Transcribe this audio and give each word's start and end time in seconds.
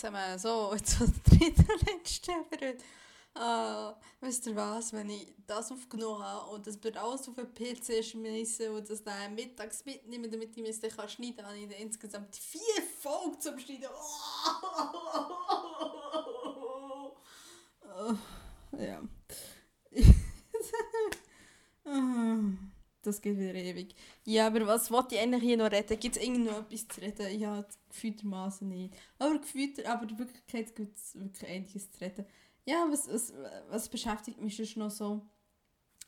Zusammen 0.00 0.38
so, 0.38 0.72
jetzt 0.74 0.98
so 0.98 1.04
der 1.04 1.38
dritte 1.38 1.62
letzte 1.84 2.32
für 2.32 2.56
heute. 2.56 2.78
Uh, 3.38 3.92
wisst 4.22 4.46
ihr 4.46 4.56
was, 4.56 4.94
wenn 4.94 5.10
ich 5.10 5.32
das 5.46 5.70
aufgenommen 5.70 6.22
habe 6.22 6.50
und 6.52 6.66
das 6.66 6.82
wird 6.82 6.96
alles 6.96 7.28
auf 7.28 7.34
den 7.34 7.52
PC 7.52 8.02
schmeißen 8.02 8.74
und 8.74 8.88
das 8.88 9.04
dann 9.04 9.34
mittags 9.34 9.84
mitnehmen, 9.84 10.30
damit 10.30 10.56
ich 10.56 10.66
es 10.66 10.80
dann 10.80 11.08
schneiden 11.08 11.36
kann, 11.36 11.46
habe 11.46 11.58
ich 11.58 11.80
insgesamt 11.80 12.34
vier 12.34 12.82
Folgen 12.98 13.38
zum 13.40 13.58
Schneiden. 13.58 13.90
Oh, 17.84 18.14
ja. 18.78 19.02
Das 23.02 23.22
geht 23.22 23.38
wieder 23.38 23.54
ewig. 23.54 23.94
Ja, 24.24 24.46
aber 24.46 24.66
was 24.66 24.90
wollte 24.90 25.14
ich 25.14 25.20
eigentlich 25.20 25.42
hier 25.42 25.56
noch 25.56 25.70
reden? 25.70 25.98
Gibt 25.98 26.16
es 26.16 26.22
irgendwo 26.22 26.50
etwas 26.50 26.88
zu 26.88 27.00
reden? 27.00 27.40
Ja, 27.40 27.64
gefühltermaßen 27.88 28.68
nicht. 28.68 28.94
Aber 29.18 29.38
gefühlter, 29.38 29.90
aber 29.90 30.08
in 30.08 30.18
Wirklichkeit 30.18 30.74
gibt 30.76 30.98
es 30.98 31.14
wirklich 31.14 31.48
einiges 31.50 31.90
zu 31.90 32.00
reden. 32.00 32.26
Ja, 32.66 32.86
was, 32.90 33.08
was, 33.08 33.32
was 33.68 33.88
beschäftigt 33.88 34.40
mich 34.40 34.54
schon 34.56 34.82
noch 34.82 34.90
so? 34.90 35.22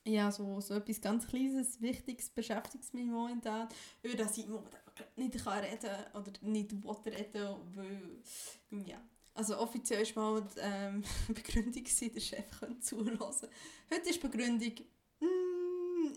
Ja, 0.05 0.31
so, 0.33 0.61
so 0.61 0.75
etwas 0.75 1.01
ganz 1.01 1.27
Kleines, 1.27 1.81
Wichtiges 1.81 2.29
beschäftigt 2.29 2.93
mich 2.93 3.07
momentan. 3.07 3.69
Über 4.03 4.17
das 4.17 4.37
ich 4.37 4.49
momentan 4.49 4.81
nicht 5.17 5.45
kann 5.45 5.61
reden 5.65 5.97
oder 6.13 6.33
nicht 6.43 6.73
will 6.73 6.97
reden, 7.07 7.57
weil, 7.75 8.83
ja. 8.87 9.01
Also 9.35 9.59
offiziell 9.59 10.05
war 10.15 10.33
mal 10.33 10.43
die 10.43 10.61
ähm, 10.61 11.03
Begründung, 11.29 11.85
der 11.85 12.21
Chef 12.21 12.59
könnte 12.59 12.81
zulassen. 12.81 13.49
Heute 13.91 14.11
ist 14.11 14.23
die 14.23 14.29
Begründung, 14.29 14.73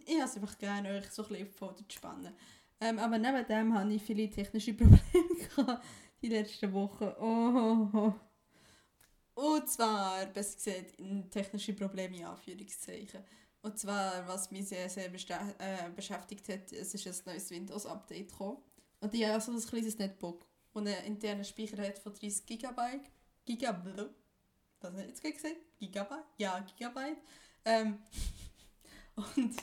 ich 0.06 0.16
habe 0.16 0.30
es 0.30 0.36
einfach 0.36 0.58
gerne, 0.58 0.90
euch 0.98 1.10
so 1.12 1.24
ein 1.24 1.30
bisschen 1.30 1.76
die 1.78 1.88
zu 1.88 1.98
spannen. 1.98 2.34
Ähm, 2.80 3.00
aber 3.00 3.18
neben 3.18 3.46
dem 3.48 3.74
hatte 3.74 3.94
ich 3.94 4.02
viele 4.02 4.30
technische 4.30 4.74
Probleme 4.76 5.82
die 6.22 6.30
letzten 6.30 6.74
Wochen. 6.74 7.12
Oh, 7.20 7.90
oh, 7.94 7.98
oh. 7.98 8.14
Und 9.36 9.70
zwar, 9.70 10.26
besser 10.28 10.56
gesagt, 10.56 11.32
technische 11.32 11.74
Probleme 11.74 12.18
in 12.18 12.26
Anführungszeichen. 12.26 13.22
Und 13.62 13.78
zwar, 13.80 14.28
was 14.28 14.52
mich 14.52 14.68
sehr, 14.68 14.90
sehr 14.90 15.08
äh, 15.08 15.90
beschäftigt 15.96 16.48
hat, 16.50 16.72
es 16.72 16.94
ist 16.94 17.08
ein 17.08 17.34
neues 17.34 17.50
Windows-Update 17.50 18.30
gekommen. 18.30 18.58
Und 19.00 19.14
ich 19.14 19.26
habe 19.26 19.42
so 19.42 19.52
ein 19.52 19.60
kleines 19.60 19.98
Netbook, 19.98 20.46
das 20.74 20.82
einen 20.82 21.04
internen 21.06 21.44
Speicher 21.44 21.78
hat 21.78 21.98
von 22.00 22.14
30 22.14 22.46
GB. 22.46 22.82
Gigabyte. 23.46 24.10
Was 24.80 24.92
habe 24.92 25.02
ich 25.02 25.08
jetzt 25.08 25.24
gesagt? 25.24 25.56
Gigabyte? 25.80 26.26
Ja, 26.38 26.60
Gigabyte. 26.60 27.18
Ähm, 27.66 28.00
und 29.36 29.56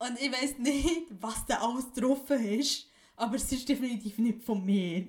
und 0.00 0.20
ich 0.20 0.32
weiß 0.32 0.58
nicht, 0.58 1.06
was 1.20 1.46
da 1.46 1.60
alles 1.60 1.92
drauf 1.92 2.28
ist, 2.30 2.88
aber 3.16 3.36
es 3.36 3.52
ist 3.52 3.68
definitiv 3.68 4.16
nicht 4.18 4.42
von 4.42 4.64
mir. 4.64 5.06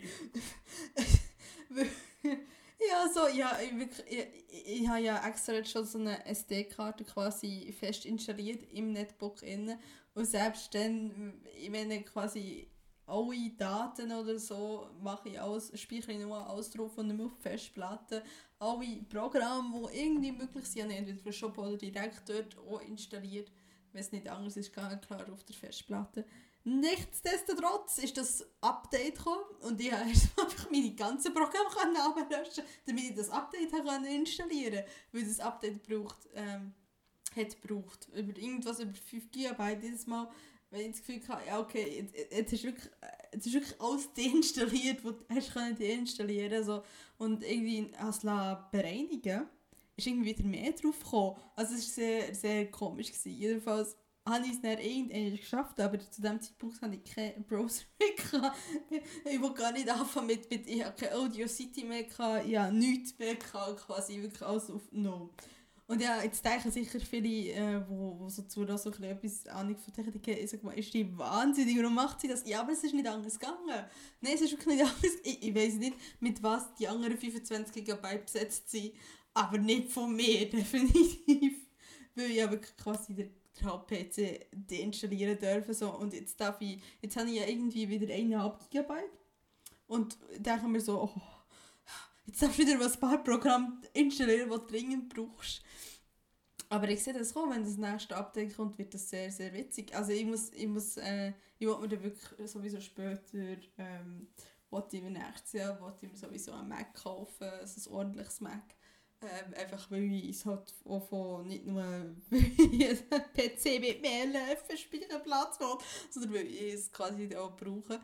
ja, 1.73 3.09
so, 3.13 3.27
ja, 3.33 3.57
ich, 3.63 3.77
wirklich, 3.77 4.05
ich, 4.49 4.81
ich 4.81 4.87
habe 4.87 4.99
ja 4.99 5.25
extra 5.25 5.53
jetzt 5.53 5.71
schon 5.71 5.85
so 5.85 5.97
eine 5.97 6.25
SD-Karte 6.25 7.05
quasi 7.05 7.73
fest 7.79 8.05
installiert 8.05 8.69
im 8.73 8.91
Netbook 8.91 9.41
innen. 9.43 9.79
Und 10.13 10.25
selbst 10.25 10.75
dann, 10.75 11.41
ich 11.57 11.71
quasi 12.03 12.67
alle 13.05 13.49
Daten 13.57 14.11
oder 14.11 14.37
so 14.39 14.89
mache 15.01 15.29
speichere 15.73 16.11
ich 16.11 16.19
nur 16.19 16.45
alles 16.45 16.69
drauf 16.69 16.97
und 16.97 17.07
nicht 17.07 17.21
auf 17.21 17.31
Festplatte. 17.39 18.23
Alle 18.59 19.03
Programme, 19.09 19.87
die 19.89 19.99
irgendwie 19.99 20.33
möglich 20.33 20.65
sind, 20.65 20.83
habe 20.83 20.93
ich 20.93 20.99
entweder 20.99 21.21
oder 21.57 21.77
direkt 21.77 22.27
dort 22.27 22.57
auch 22.57 22.81
installiert 22.81 23.49
wenn 23.93 24.01
es 24.01 24.11
nicht 24.11 24.27
anders 24.29 24.57
ist, 24.57 24.73
ganz 24.73 25.05
klar 25.05 25.25
auf 25.31 25.43
der 25.43 25.55
Festplatte. 25.55 26.25
Nichtsdestotrotz 26.63 27.97
ist 27.97 28.17
das 28.17 28.45
Update 28.61 29.15
gekommen 29.15 29.43
und 29.61 29.81
ich 29.81 29.91
habe 29.91 30.05
einfach 30.05 30.69
meine 30.69 30.93
ganzen 30.93 31.33
Programme 31.33 32.03
ablöschen 32.03 32.63
damit 32.85 33.03
ich 33.03 33.15
das 33.15 33.29
Update 33.31 33.71
kann 33.71 34.05
installieren 34.05 34.73
konnte. 34.73 34.85
Weil 35.11 35.25
das 35.25 35.39
Update 35.39 35.83
braucht, 35.83 36.29
ähm, 36.35 36.73
hat 37.35 37.61
gebraucht. 37.61 38.07
Über 38.13 38.37
irgendwas 38.37 38.79
über 38.79 38.93
5 38.93 39.31
GB 39.31 39.77
jedes 39.81 40.05
Mal, 40.05 40.29
wenn 40.69 40.81
ich 40.81 40.91
das 40.91 41.05
Gefühl 41.05 41.27
hatte, 41.27 41.47
ja 41.47 41.59
okay, 41.59 42.07
jetzt, 42.31 42.53
ist 42.53 42.63
wirklich, 42.63 42.91
jetzt 43.33 43.47
ist 43.47 43.53
wirklich 43.53 43.81
alles 43.81 44.13
deinstalliert, 44.15 45.03
was 45.03 45.15
du 45.15 45.35
hast 45.35 45.79
deinstallieren 45.79 46.63
so 46.63 46.83
Und 47.17 47.43
irgendwie 47.43 47.91
du 47.97 48.69
bereinigen 48.71 49.47
ist 50.01 50.07
irgendwie 50.07 50.37
wieder 50.37 50.47
mehr 50.47 50.71
drauf 50.73 50.99
gekommen. 50.99 51.37
Also 51.55 51.75
es 51.75 51.87
war 51.87 51.93
sehr, 51.93 52.35
sehr 52.35 52.71
komisch. 52.71 53.07
Gewesen. 53.07 53.37
Jedenfalls 53.37 53.95
habe 54.27 54.45
ich 54.45 54.53
es 54.53 54.61
dann 54.61 54.77
irgendwann 54.77 55.37
geschafft, 55.37 55.79
aber 55.79 55.99
zu 55.99 56.21
dem 56.21 56.39
Zeitpunkt 56.39 56.81
hatte 56.81 56.99
ich 57.03 57.15
keinen 57.15 57.43
Browser 57.43 57.83
mehr. 57.99 59.01
ich 59.25 59.41
wollte 59.41 59.61
gar 59.61 59.71
nicht 59.71 59.89
anfangen 59.89 60.27
mit, 60.27 60.49
mit 60.49 60.67
ich 60.67 60.83
hatte 60.83 61.05
keine 61.05 61.17
Audio 61.17 61.47
City 61.47 61.83
mehr, 61.83 62.01
ich 62.01 62.19
habe 62.19 62.71
nichts 62.73 63.17
mehr, 63.17 63.35
gehabt, 63.35 63.85
quasi 63.85 64.21
wirklich 64.21 64.43
alles 64.43 64.69
auf 64.69 64.83
No. 64.91 65.31
Und 65.87 66.01
ja, 66.01 66.23
jetzt 66.23 66.45
denken 66.45 66.71
sicher 66.71 67.01
viele, 67.01 67.51
äh, 67.51 67.81
wo, 67.89 68.17
wo 68.17 68.29
so 68.29 68.43
zu 68.43 68.65
so 68.77 68.91
etwas 68.91 69.45
Ahnung 69.47 69.75
von 69.75 69.93
Technik 69.93 70.25
haben, 70.25 70.41
ich 70.41 70.49
sage 70.49 70.65
mal, 70.65 70.79
ist 70.79 70.93
die 70.93 71.17
wahnsinnig, 71.17 71.77
warum 71.77 71.95
macht 71.95 72.21
sie 72.21 72.29
das? 72.29 72.47
Ja, 72.47 72.61
aber 72.61 72.71
es 72.71 72.83
ist 72.85 72.93
nicht 72.93 73.07
anders 73.07 73.37
gegangen. 73.37 73.85
Nein, 74.21 74.33
es 74.33 74.39
ist 74.39 74.51
wirklich 74.51 74.77
nicht 74.77 74.81
anders. 74.89 75.19
Ich, 75.23 75.43
ich 75.43 75.53
weiß 75.53 75.73
nicht, 75.73 75.97
mit 76.21 76.41
was 76.41 76.73
die 76.75 76.87
anderen 76.87 77.17
25 77.17 77.83
GB 77.83 78.17
besetzt 78.19 78.71
sind. 78.71 78.93
Aber 79.33 79.57
nicht 79.57 79.89
von 79.89 80.15
mir, 80.15 80.49
definitiv. 80.49 81.67
Weil 82.15 82.31
ich 82.31 82.43
aber 82.43 82.57
quasi 82.57 83.13
den, 83.13 83.31
PC 83.61 84.47
deinstallieren 84.51 85.37
dürfen. 85.37 85.73
So. 85.73 85.95
Und 85.95 86.13
jetzt, 86.13 86.39
darf 86.39 86.59
ich, 86.61 86.81
jetzt 87.01 87.15
habe 87.15 87.29
ich 87.29 87.35
ja 87.35 87.47
irgendwie 87.47 87.87
wieder 87.89 88.13
1,5 88.13 88.69
GB. 88.69 88.93
Und 89.87 90.17
denke 90.37 90.67
mir 90.67 90.81
so, 90.81 91.03
oh, 91.03 91.21
jetzt 92.25 92.41
darfst 92.41 92.59
du 92.59 92.63
wieder 92.63 92.83
ein 92.83 92.99
paar 92.99 93.23
Programme 93.23 93.81
installieren, 93.93 94.49
die 94.49 94.55
du 94.55 94.65
dringend 94.65 95.13
brauchst. 95.13 95.61
Aber 96.69 96.87
ich 96.87 97.03
sehe 97.03 97.13
das 97.13 97.33
kommen, 97.33 97.51
wenn 97.51 97.65
das 97.65 97.75
nächste 97.75 98.15
Update 98.15 98.55
kommt, 98.55 98.77
wird 98.77 98.93
das 98.93 99.09
sehr, 99.09 99.29
sehr 99.29 99.51
witzig. 99.53 99.93
Also 99.93 100.13
ich 100.13 100.23
muss, 100.23 100.53
ich 100.53 100.67
muss, 100.67 100.95
äh, 100.95 101.33
ich 101.59 101.67
wollte 101.67 101.81
mir 101.81 101.89
dann 101.89 102.03
wirklich 102.03 102.49
sowieso 102.49 102.79
später, 102.79 103.57
ähm, 103.77 104.29
wollte 104.69 104.95
ich 104.95 105.03
mir 105.03 105.11
nächstes 105.11 105.51
Jahr, 105.51 105.81
wollte 105.81 106.05
ich 106.05 106.11
mir 106.13 106.17
sowieso 106.17 106.53
ein 106.53 106.69
Mac 106.69 106.93
kaufen, 106.93 107.43
also 107.43 107.89
ein 107.89 107.93
ordentliches 107.93 108.39
Mac. 108.39 108.63
Ähm, 109.23 109.53
einfach 109.55 109.91
weil 109.91 110.11
ich 110.13 110.29
es 110.31 110.45
halt 110.45 110.73
von 111.07 111.47
nicht 111.47 111.65
nur 111.65 111.83
PC 112.31 113.79
mit 113.79 114.01
mehr 114.01 114.25
Läufen 114.25 114.75
Speicherplatz 114.75 115.59
will, 115.59 115.77
sondern 116.09 116.33
weil 116.33 116.47
ich 116.47 116.73
es 116.73 116.91
quasi 116.91 117.35
auch 117.35 117.55
brauche. 117.55 118.01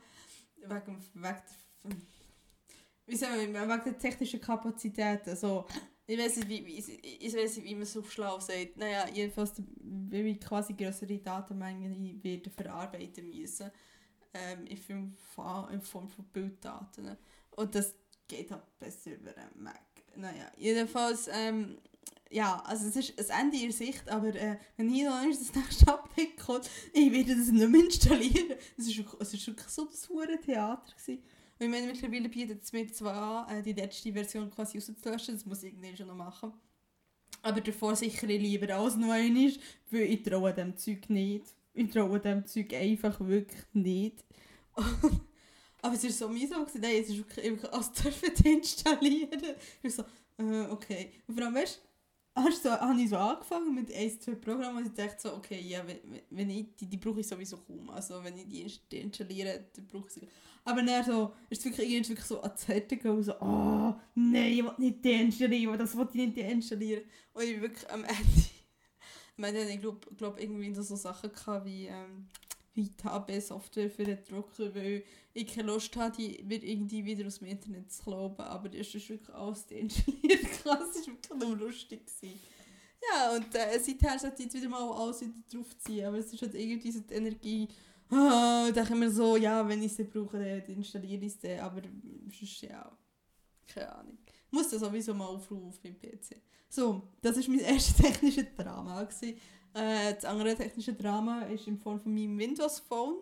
Wegen, 0.58 1.04
wegen, 1.16 2.02
wie 3.08 3.16
sagen 3.16 3.40
wegen 3.40 3.54
der 3.54 3.98
technischen 3.98 4.40
Kapazität. 4.40 5.28
Also, 5.28 5.66
ich 6.06 6.20
weiß 6.20 6.38
nicht, 6.38 6.50
wie, 6.50 6.78
ich, 6.78 7.26
ich 7.26 7.36
weiß 7.36 7.58
nicht, 7.58 7.66
wie 7.66 7.74
man 7.74 7.84
es 7.84 7.98
auf 7.98 8.12
schlau 8.12 8.40
sagt. 8.40 8.78
Naja, 8.78 9.08
jedenfalls, 9.12 9.54
weil 9.82 10.28
ich 10.28 10.40
quasi 10.40 10.74
größere 10.74 11.18
Datenmengen 11.18 12.24
werde 12.24 12.50
verarbeiten 12.52 13.30
müssen. 13.30 13.72
Ähm, 14.34 14.68
in, 14.68 15.16
Form, 15.34 15.72
in 15.72 15.82
Form 15.82 16.08
von 16.10 16.26
Bilddaten. 16.26 17.18
Und 17.52 17.74
das 17.74 17.96
geht 18.28 18.52
halt 18.52 18.78
besser 18.78 19.16
über 19.16 19.36
einen 19.36 19.64
Mac 19.64 19.87
naja, 20.18 20.52
jedenfalls, 20.58 21.30
ähm, 21.32 21.78
ja, 22.30 22.62
also 22.66 22.88
es 22.88 22.96
ist 22.96 23.20
das 23.20 23.30
Ende 23.30 23.58
in 23.58 23.72
Sicht, 23.72 24.10
aber 24.10 24.36
äh, 24.36 24.58
wenn 24.76 24.90
hier 24.90 25.10
noch 25.10 25.24
das 25.26 25.54
nächste 25.54 25.94
Update 25.94 26.38
kommt, 26.38 26.70
ich 26.94 27.12
werde 27.12 27.36
das 27.36 27.48
nicht 27.48 27.70
mehr 27.70 27.84
installieren. 27.84 28.58
Es 28.78 28.88
ist 28.88 28.98
wirklich 29.48 29.70
so 29.70 29.86
das 29.86 30.10
hure 30.10 30.40
Theater 30.40 30.94
gewesen. 30.94 31.24
Und 31.60 31.66
ich 31.66 31.72
meine, 31.72 31.88
mittlerweile 31.88 32.30
bietet 32.30 32.64
es 32.64 32.72
mir 32.72 32.92
zwar 32.92 33.48
an, 33.48 33.58
äh, 33.58 33.64
die 33.64 33.74
letzte 33.74 34.14
Version 34.14 34.50
quasi 34.52 34.78
rauszulöschen, 34.78 35.36
das 35.36 35.46
muss 35.46 35.64
ich 35.64 35.74
irgendwie 35.74 35.96
schon 35.96 36.08
noch 36.08 36.16
machen. 36.16 36.54
Aber 37.42 37.62
davor 37.62 37.96
sicher 37.96 38.28
lieber 38.28 38.76
alles 38.76 38.96
noch 38.96 39.12
einmal, 39.12 39.54
weil 39.92 40.02
ich 40.02 40.24
traue 40.24 40.54
dem 40.54 40.76
Zeug 40.76 41.10
nicht. 41.10 41.46
Ich 41.74 41.90
traue 41.92 42.20
dem 42.20 42.46
Zeug 42.46 42.74
einfach 42.74 43.20
wirklich 43.20 43.64
nicht. 43.74 44.26
Aber 45.82 45.94
es 45.94 46.04
war 46.04 46.10
so 46.10 46.30
mühsam, 46.30 46.66
gewesen. 46.66 46.82
nein, 46.82 47.02
es 47.02 47.10
ist 47.10 47.18
wirklich, 47.18 47.74
alles 47.74 47.92
dürfen 47.92 48.34
installieren. 48.46 49.42
Ich 49.84 49.96
so, 49.96 50.04
äh, 50.38 50.66
okay. 50.70 51.12
Und 51.28 51.36
vor 51.36 51.46
allem, 51.46 51.56
weißt 51.56 51.82
du, 52.36 52.52
so, 52.52 52.72
habe 52.72 53.02
ich 53.02 53.10
so 53.10 53.18
angefangen 53.18 53.74
mit 53.74 53.94
ein, 53.94 54.20
zwei 54.20 54.36
Programmen 54.36 54.78
und 54.78 54.88
ich 54.88 54.94
dachte 54.94 55.18
so, 55.20 55.34
okay, 55.36 55.60
ja, 55.60 55.84
wenn, 56.30 56.50
ich, 56.50 56.76
die, 56.76 56.86
die 56.86 56.98
brauche 56.98 57.20
ich 57.20 57.28
sowieso 57.28 57.58
kaum. 57.58 57.90
Also 57.90 58.24
wenn 58.24 58.38
ich 58.38 58.82
die 58.90 58.98
installiere, 59.00 59.66
dann 59.76 59.88
brauche 59.88 60.08
ich 60.08 60.14
sie. 60.14 60.28
Aber 60.64 60.82
dann 60.82 61.04
so, 61.04 61.34
ist 61.50 61.60
es 61.60 61.66
wirklich, 61.66 61.90
irgendwie 61.90 62.10
wirklich 62.10 62.28
so 62.28 62.42
an 62.42 62.52
die 62.56 62.62
Seite 62.62 62.98
gegangen, 62.98 63.24
so, 63.24 63.34
oh, 63.40 63.96
nein, 64.16 64.52
ich 64.52 64.64
will 64.64 64.74
nicht 64.78 65.06
deinstallieren, 65.06 65.78
das 65.78 65.96
will 65.96 66.08
ich 66.10 66.16
nicht 66.16 66.38
deinstallieren. 66.38 67.04
Und 67.34 67.44
ich 67.44 67.62
wirklich 67.62 67.90
am 67.90 68.04
Ende, 68.04 68.18
ich 68.36 69.38
meine, 69.38 69.70
ich 69.70 69.80
glaube 69.80 70.00
glaub, 70.18 70.40
irgendwie 70.40 70.74
so 70.76 70.96
Sachen 70.96 71.32
wie, 71.64 71.88
ähm, 71.88 72.28
wie 72.78 72.92
HB-Software 73.04 73.90
für 73.90 74.04
den 74.04 74.24
Drucker, 74.24 74.74
weil 74.74 75.04
ich 75.34 75.48
keine 75.54 75.72
Lust 75.74 75.96
hatte, 75.98 76.22
die 76.22 76.40
irgendwie 76.40 77.04
wieder 77.04 77.26
aus 77.28 77.40
dem 77.40 77.48
Internet 77.48 77.92
zu 77.92 78.04
glauben. 78.04 78.40
Aber 78.40 78.70
das 78.70 78.94
ist 78.94 79.10
wirklich 79.10 79.36
alles 79.36 79.66
deinstalliert. 79.66 80.44
das 80.44 80.66
war 80.66 80.80
wirklich 80.80 81.40
nur 81.40 81.58
lustig. 81.58 82.06
Gewesen. 82.06 82.40
Ja, 83.12 83.36
und 83.36 83.54
äh, 83.56 83.80
seither 83.80 84.18
sollte 84.20 84.38
ich 84.38 84.46
jetzt 84.46 84.56
wieder 84.56 84.70
mal 84.70 84.92
alles 84.92 85.22
wieder 85.22 85.34
draufziehen. 85.52 86.06
Aber 86.06 86.18
es 86.18 86.32
ist 86.32 86.42
halt 86.42 86.54
irgendwie 86.54 86.92
so 86.92 87.00
die 87.02 87.14
Energie. 87.14 87.68
Oh, 88.10 88.16
da 88.16 88.72
denke 88.72 88.94
ich 88.94 89.00
mir 89.00 89.12
so, 89.12 89.36
ja, 89.36 89.68
wenn 89.68 89.84
ich 89.84 89.94
sie 89.94 90.06
brauche, 90.06 90.38
dann 90.38 90.76
installiere 90.76 91.26
ich 91.26 91.36
sie. 91.36 91.60
Aber 91.60 91.82
sonst, 92.30 92.62
ja, 92.62 92.98
Keine 93.68 93.96
Ahnung. 93.96 94.18
Ich 94.26 94.52
muss 94.52 94.70
das 94.70 94.80
sowieso 94.80 95.14
mal 95.14 95.26
aufrufen 95.26 95.68
auf 95.68 95.84
meinem 95.84 96.00
PC. 96.00 96.42
So, 96.70 97.02
das 97.22 97.38
war 97.38 97.44
mein 97.50 97.60
erstes 97.60 97.96
technisches 97.98 98.46
Drama. 98.56 99.04
Gewesen. 99.04 99.38
Äh, 99.78 100.16
das 100.16 100.26
andere 100.26 100.56
technische 100.56 100.94
Drama 100.94 101.44
ist 101.44 101.68
in 101.68 101.78
Form 101.78 102.00
von 102.00 102.12
meinem 102.12 102.40
Windows 102.40 102.80
Phone, 102.80 103.18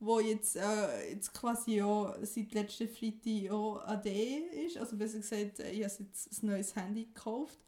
wo 0.00 0.20
jetzt, 0.20 0.56
äh, 0.56 1.10
jetzt 1.10 1.34
quasi 1.34 1.82
auch 1.82 2.16
seit 2.22 2.54
letzten 2.54 2.88
Freitag 2.88 3.50
auch 3.50 3.84
AD 3.84 4.08
ist. 4.66 4.78
Also 4.78 4.96
besser 4.96 5.18
gesagt, 5.18 5.58
ich 5.58 5.84
habe 5.84 5.94
jetzt 5.98 6.42
ein 6.42 6.46
neues 6.46 6.74
Handy 6.74 7.04
gekauft. 7.04 7.58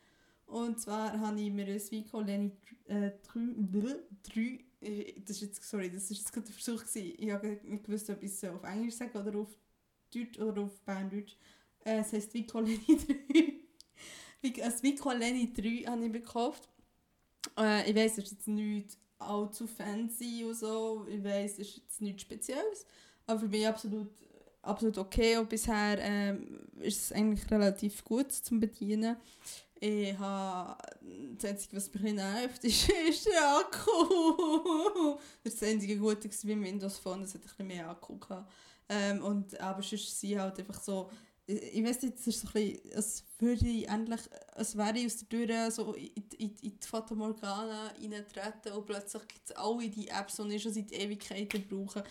Und 0.46 0.80
zwar 0.80 1.20
habe 1.20 1.38
ich 1.38 1.52
mir 1.52 1.66
ein 1.66 1.90
Vico 1.90 2.20
Lenny 2.20 2.52
äh, 2.86 3.10
3, 3.30 3.96
3 4.22 4.64
das 5.26 5.44
sorry, 5.60 5.90
das 5.90 6.04
ist 6.04 6.18
jetzt 6.18 6.32
gerade 6.32 6.46
der 6.46 6.54
Versuch 6.54 6.84
gewesen. 6.84 7.14
Ich 7.18 7.30
habe 7.30 7.58
nicht 7.64 7.84
gewusst, 7.84 8.08
ob 8.10 8.22
ich 8.22 8.30
es 8.30 8.44
auf 8.44 8.62
Englisch 8.62 8.94
sage 8.94 9.18
oder 9.18 9.36
auf 9.40 9.48
Deutsch 10.14 10.38
oder 10.38 10.62
auf 10.62 10.80
Berndeutsch. 10.82 11.36
Äh, 11.84 11.98
es 11.98 12.12
heisst 12.12 12.32
Vico 12.32 12.60
Lenny 12.60 12.78
3. 14.42 14.62
Ein 14.64 14.82
Vico 14.82 15.12
Lenny 15.12 15.52
3 15.52 15.90
habe 15.90 16.06
ich 16.06 16.12
gekauft. 16.12 16.68
Äh, 17.58 17.90
ich 17.90 17.96
weiß, 17.96 18.18
es 18.18 18.24
ist 18.24 18.32
jetzt 18.32 18.48
nicht 18.48 18.98
allzu 19.18 19.66
fancy 19.66 20.44
und 20.44 20.54
so. 20.54 21.06
Ich 21.08 21.22
weiß, 21.22 21.52
es 21.52 21.58
ist 21.58 21.76
jetzt 21.76 22.00
nichts 22.00 22.22
Spezielles. 22.22 22.86
Aber 23.26 23.40
für 23.40 23.48
mich 23.48 23.66
absolut, 23.66 24.10
absolut 24.62 24.98
okay. 24.98 25.36
Und 25.36 25.48
bisher 25.48 25.98
ähm, 26.00 26.60
ist 26.80 27.02
es 27.02 27.12
eigentlich 27.12 27.50
relativ 27.50 28.04
gut 28.04 28.32
zum 28.32 28.60
Bedienen. 28.60 29.16
Ich 29.80 30.18
habe, 30.18 30.76
das 31.36 31.50
Einzige, 31.50 31.76
was 31.76 31.92
mich 31.94 32.12
nervt, 32.12 32.64
ist, 32.64 32.88
ist 32.88 33.26
der 33.26 33.58
Akku. 33.58 35.16
das 35.44 35.52
ist 35.54 35.62
das 35.62 35.68
einzige 35.68 35.96
Gute 35.98 36.28
beim 36.44 36.64
Windows 36.64 36.98
Phone, 36.98 37.20
das 37.22 37.34
hat 37.34 37.42
ein 37.42 37.44
bisschen 37.44 37.66
mehr 37.68 37.88
Akku 37.88 38.18
gehabt. 38.18 38.50
Ähm, 38.88 39.22
und, 39.22 39.60
aber 39.60 39.82
sonst 39.82 40.18
sind 40.18 40.40
halt 40.40 40.58
einfach 40.58 40.80
so, 40.80 41.10
ich 41.48 41.82
weiß 41.82 42.02
nicht, 42.02 42.18
es 42.18 42.26
ist 42.26 42.40
so 42.42 42.48
ein 42.48 42.52
bisschen, 42.52 42.94
als 42.94 43.24
würde 43.38 43.66
ich 43.66 43.88
endlich, 43.88 44.20
als 44.54 44.76
wäre 44.76 45.06
aus 45.06 45.16
der 45.16 45.28
Tür 45.28 45.70
so 45.70 45.94
in, 45.94 46.10
in, 46.36 46.54
in 46.60 46.78
die 46.78 46.86
Fata 46.86 47.14
Morgana 47.14 47.86
reintreten 47.98 48.72
und 48.72 48.84
plötzlich 48.84 49.26
gibt 49.28 49.46
es 49.46 49.56
alle 49.56 49.88
die 49.88 50.08
Apps, 50.08 50.36
die 50.36 50.54
ich 50.54 50.62
schon 50.62 50.74
seit 50.74 50.92
Ewigkeiten 50.92 51.66
brauche. 51.66 52.04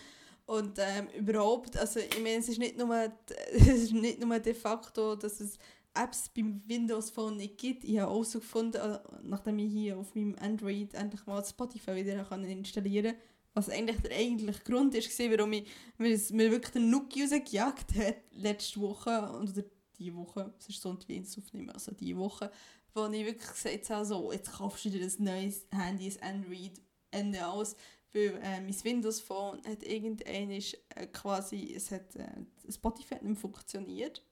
Und 0.46 0.78
ähm, 0.78 1.08
überhaupt, 1.16 1.76
also 1.76 2.00
ich 2.00 2.16
meine, 2.16 2.38
es 2.38 2.48
ist 2.48 2.58
nicht 2.58 2.76
nur, 2.76 3.12
es 3.52 3.66
ist 3.66 3.92
nicht 3.92 4.18
nur 4.18 4.38
de 4.40 4.54
facto, 4.54 5.14
dass 5.14 5.40
es 5.40 5.56
Apps 5.94 6.28
beim 6.30 6.60
Windows 6.66 7.10
Phone 7.10 7.36
nicht 7.36 7.58
gibt. 7.58 7.84
Ich 7.84 7.98
habe 7.98 8.10
auch 8.10 8.24
so 8.24 8.40
gefunden, 8.40 8.78
äh, 8.78 8.98
nachdem 9.22 9.60
ich 9.60 9.70
hier 9.70 9.98
auf 9.98 10.14
meinem 10.16 10.34
Android 10.40 10.94
endlich 10.94 11.24
mal 11.26 11.44
Spotify 11.44 11.94
wieder 11.94 12.26
installieren 12.42 13.14
konnte, 13.14 13.22
was 13.58 13.70
eigentlich 13.70 14.00
der 14.00 14.16
eigentliche 14.16 14.62
Grund 14.62 14.94
ist, 14.94 15.18
warum 15.18 15.52
ich 15.52 15.66
mir, 15.98 16.50
wirklich 16.50 16.72
den 16.72 16.90
Nuki 16.90 17.22
rausgejagt 17.22 17.94
hat, 17.96 18.16
letzte 18.32 18.80
Woche, 18.80 19.10
oder 19.10 19.64
diese 19.98 20.14
Woche, 20.14 20.54
es 20.58 20.68
ist 20.68 20.80
Sonntag, 20.80 21.08
wie 21.08 21.16
ich 21.16 21.22
es 21.22 21.38
aufnehme, 21.38 21.74
also 21.74 21.92
diese 21.92 22.16
Woche, 22.16 22.50
wo 22.94 23.06
ich 23.06 23.26
wirklich 23.26 23.50
gesagt 23.50 23.90
habe, 23.90 24.04
so, 24.04 24.32
jetzt 24.32 24.52
kaufst 24.52 24.84
du 24.84 24.90
dir 24.90 25.04
ein 25.04 25.24
neues 25.24 25.66
Handy, 25.72 26.12
ein 26.20 26.36
Android, 26.36 26.80
Ende 27.10 27.46
aus, 27.46 27.74
weil 28.12 28.38
äh, 28.42 28.60
mein 28.60 28.84
Windows 28.84 29.20
Phone 29.20 29.60
hat 29.66 29.82
irgendwann 29.82 30.50
äh, 30.50 31.06
quasi, 31.12 31.74
es 31.74 31.90
hat, 31.90 32.14
äh, 32.14 32.28
Spotify 32.70 33.16
hat 33.16 33.24
nicht 33.24 33.40
funktioniert 33.40 34.22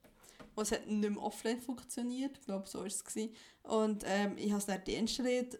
und 0.54 0.62
es 0.62 0.72
hat 0.72 0.86
nicht 0.86 1.10
mehr 1.10 1.22
offline 1.22 1.60
funktioniert, 1.60 2.38
ich 2.38 2.44
glaube 2.44 2.68
so 2.68 2.80
war 2.80 2.86
es. 2.86 3.02
Und 3.62 4.04
ähm, 4.06 4.36
ich 4.38 4.50
habe 4.50 4.60
es 4.60 4.66
dann 4.66 4.84
deinstalliert 4.84 5.58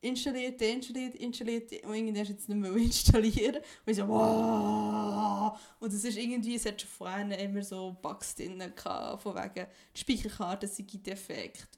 installiert, 0.00 0.60
deinstalliert, 0.60 1.14
installiert 1.16 1.72
und 1.84 1.94
irgendwie 1.94 2.20
hast 2.20 2.28
du 2.28 2.32
jetzt 2.34 2.48
nicht 2.48 2.58
mehr 2.58 2.72
installieren. 2.76 3.56
Und 3.56 3.90
ich 3.90 3.96
so, 3.96 4.08
wow! 4.08 5.58
Und 5.80 5.92
es 5.92 6.04
ist 6.04 6.16
irgendwie, 6.16 6.54
es 6.54 6.66
hat 6.66 6.80
schon 6.80 6.90
vorher 6.90 7.38
immer 7.38 7.62
so 7.62 7.96
Bugs 8.00 8.34
drin 8.34 8.58
gehabt, 8.58 9.22
von 9.22 9.34
wegen, 9.34 9.66
die 9.94 10.00
Speicherkarte 10.00 10.66
sei 10.66 10.84
defekt. 10.92 11.68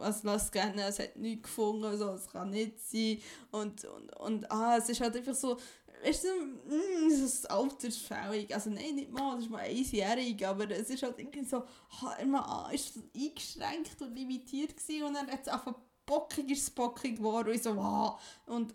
Also 0.00 0.20
lass 0.24 0.52
gerne, 0.52 0.82
es 0.82 0.98
hat 0.98 1.16
nichts 1.16 1.42
gefunden, 1.42 1.84
also 1.84 2.10
es 2.12 2.28
kann 2.28 2.50
nicht 2.50 2.78
sein. 2.80 3.18
Und, 3.50 3.84
und, 3.84 4.16
und 4.16 4.52
ah, 4.52 4.76
es 4.76 4.88
ist 4.88 5.00
halt 5.00 5.16
einfach 5.16 5.34
so, 5.34 5.56
weißt 6.04 6.24
du, 6.24 6.28
mm, 6.28 7.08
es 7.08 7.20
ist 7.20 7.50
altersfällig. 7.50 8.54
Also 8.54 8.70
nein, 8.70 8.94
nicht 8.94 9.10
mal, 9.10 9.34
das 9.34 9.44
ist 9.44 9.50
mal 9.50 9.60
einjährig, 9.60 10.46
aber 10.46 10.70
es 10.70 10.90
ist 10.90 11.02
halt 11.02 11.18
irgendwie 11.18 11.44
so, 11.44 11.64
immer 12.22 12.46
ah, 12.46 12.70
ist 12.70 12.98
eingeschränkt 13.14 14.00
und 14.00 14.14
limitiert 14.14 14.76
gewesen 14.76 15.04
und 15.04 15.14
dann 15.14 15.28
hat 15.28 15.42
es 15.42 15.48
einfach 15.48 15.74
bockig 16.08 16.50
ist 16.50 16.62
es 16.62 16.70
bockig 16.70 17.16
geworden. 17.16 17.48
Und 17.48 17.54
ich 17.54 17.62
so, 17.62 17.76
wow. 17.76 18.20
Und 18.46 18.74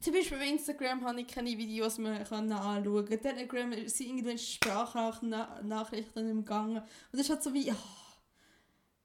zum 0.00 0.12
Beispiel 0.12 0.38
bei 0.38 0.48
Instagram 0.48 1.04
habe 1.04 1.20
ich 1.20 1.28
keine 1.28 1.56
Videos 1.56 1.98
mehr 1.98 2.20
anschauen 2.30 2.82
können. 3.06 3.22
Telegram 3.22 3.72
sind 3.88 4.06
irgendwelche 4.06 4.52
Sprachnachrichten 4.54 6.30
im 6.30 6.44
Gang. 6.44 6.76
Und 6.76 6.84
das 7.12 7.22
ist 7.22 7.30
halt 7.30 7.42
so 7.42 7.54
wie, 7.54 7.70
oh, 7.70 7.74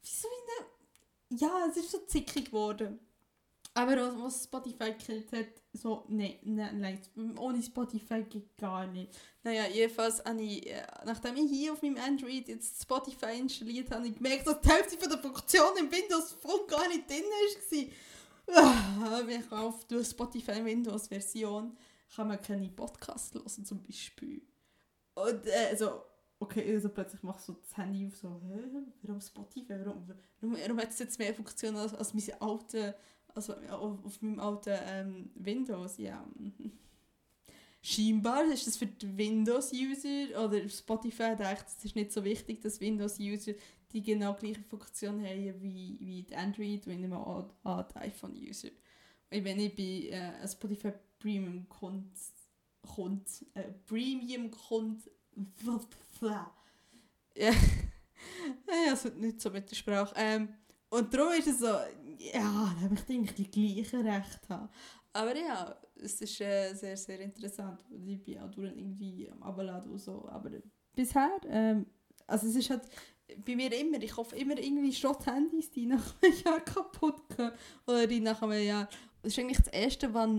wieso 0.01 0.27
wie 0.27 1.35
eine, 1.35 1.39
ja, 1.39 1.67
es 1.69 1.77
ist 1.77 1.91
so 1.91 1.99
zickig 1.99 2.45
geworden. 2.45 2.99
Aber 3.75 4.23
was 4.23 4.43
Spotify 4.43 4.91
gekillt 4.91 5.31
hat, 5.31 5.47
so, 5.73 6.05
nein, 6.07 6.37
nein, 6.43 6.79
nein, 6.79 7.37
ohne 7.39 7.61
Spotify 7.63 8.21
geht 8.23 8.55
gar 8.55 8.85
nicht. 8.85 9.11
Naja, 9.41 9.67
jedenfalls 9.67 10.23
habe 10.23 10.41
ich, 10.41 10.69
äh, 10.69 10.85
nachdem 11.05 11.35
ich 11.37 11.49
hier 11.49 11.73
auf 11.73 11.81
meinem 11.81 11.97
Android 11.97 12.47
jetzt 12.47 12.83
Spotify 12.83 13.39
installiert 13.39 13.89
habe, 13.89 14.07
ich 14.07 14.15
gemerkt, 14.15 14.45
dass 14.45 14.61
die 14.61 14.69
Hälfte 14.69 15.09
der 15.09 15.17
Funktion 15.17 15.75
im 15.79 15.91
Windows 15.91 16.33
Phone 16.33 16.67
gar 16.67 16.87
nicht 16.87 17.09
drin 17.09 17.23
war. 17.23 17.71
Ich 17.71 17.91
auf 19.51 19.87
der 19.87 20.03
Spotify 20.03 20.63
Windows 20.63 21.07
Version 21.07 21.75
kann 22.15 22.27
man 22.27 22.41
keine 22.41 22.69
Podcasts 22.69 23.33
hören 23.33 23.65
zum 23.65 23.81
Beispiel. 23.81 24.41
Und 25.15 25.47
äh, 25.47 25.69
also, 25.71 26.03
okay, 26.39 26.73
also 26.73 26.89
plötzlich 26.89 27.23
machst 27.23 27.47
du 27.47 27.53
das 27.53 27.75
Handy 27.75 28.05
auf 28.05 28.15
so, 28.15 28.41
hä, 28.45 28.59
warum 29.01 29.21
Spotify, 29.21 29.73
warum, 29.83 30.07
warum, 30.41 30.57
warum 30.57 30.77
hat 30.77 30.89
es 30.89 30.99
jetzt 30.99 31.17
mehr 31.17 31.33
Funktionen 31.33 31.77
als, 31.77 31.93
als 31.93 32.13
meine 32.13 32.41
alten 32.41 32.93
also 33.33 33.53
auf, 33.53 34.05
auf 34.05 34.21
meinem 34.21 34.39
alten 34.39 34.77
ähm, 34.87 35.29
Windows, 35.35 35.97
ja. 35.97 36.25
Scheinbar 37.81 38.45
ist 38.45 38.65
das 38.65 38.77
für 38.77 38.85
die 38.85 39.17
Windows-User 39.17 40.45
oder 40.45 40.69
Spotify 40.69 41.35
denkt, 41.35 41.65
es 41.67 41.83
ist 41.83 41.95
nicht 41.95 42.11
so 42.13 42.23
wichtig, 42.23 42.61
dass 42.61 42.79
Windows-User 42.79 43.53
die 43.91 44.01
genau 44.01 44.33
gleiche 44.33 44.63
Funktion 44.63 45.23
haben 45.23 45.61
wie, 45.61 45.97
wie 45.99 46.23
die 46.23 46.35
Android, 46.35 46.87
wenn 46.87 47.03
ich 47.03 47.09
mal 47.09 47.45
an 47.63 47.85
die 47.93 47.99
iPhone-User. 47.99 48.69
Wenn 49.29 49.59
ich 49.59 49.75
bei 49.75 50.09
äh, 50.15 50.47
Spotify 50.47 50.93
Premium 51.19 51.67
Kund, 51.67 52.11
Kund 52.81 53.27
äh, 53.53 53.71
Premium 53.85 54.49
Kund, 54.49 55.09
ja, 56.21 56.53
ja, 57.35 57.51
also 58.89 59.09
nicht 59.09 59.41
so 59.41 59.49
mit 59.49 59.69
der 59.69 59.75
Sprache. 59.75 60.13
Ähm, 60.15 60.49
und 60.89 61.13
darum 61.13 61.33
ist 61.33 61.47
es 61.47 61.59
so, 61.59 61.75
ja, 62.31 62.75
da 62.81 62.89
möchte 62.89 63.13
ich 63.13 63.19
eigentlich 63.19 63.49
die 63.49 63.75
gleichen 63.75 64.07
Rechte 64.07 64.49
haben. 64.49 64.69
Aber 65.13 65.37
ja, 65.37 65.75
es 65.95 66.21
ist 66.21 66.41
äh, 66.41 66.73
sehr, 66.73 66.97
sehr 66.97 67.19
interessant. 67.19 67.83
Ich 67.91 68.23
bin 68.23 68.39
auch 68.39 68.57
irgendwie 68.57 69.29
am 69.29 69.43
Abladen 69.43 69.91
und 69.91 69.99
so. 69.99 70.27
Aber 70.27 70.49
bisher, 70.95 71.39
ähm, 71.47 71.85
also 72.25 72.47
es 72.47 72.55
ist 72.55 72.69
halt 72.69 72.83
bei 73.45 73.55
mir 73.55 73.71
immer, 73.79 74.01
ich 74.01 74.15
hoffe 74.15 74.35
immer 74.35 74.57
irgendwie 74.57 74.93
Schrott-Handys, 74.93 75.71
die 75.71 75.85
nach 75.85 76.15
einem 76.21 76.33
Jahr 76.45 76.59
kaputt 76.61 77.29
gehen. 77.35 77.51
Oder 77.85 78.07
die 78.07 78.19
nach 78.19 78.41
einem 78.41 78.63
Jahr. 78.63 78.89
Das 79.21 79.31
ist 79.31 79.39
eigentlich 79.39 79.59
das 79.59 79.67
erste, 79.67 80.13
was 80.13 80.29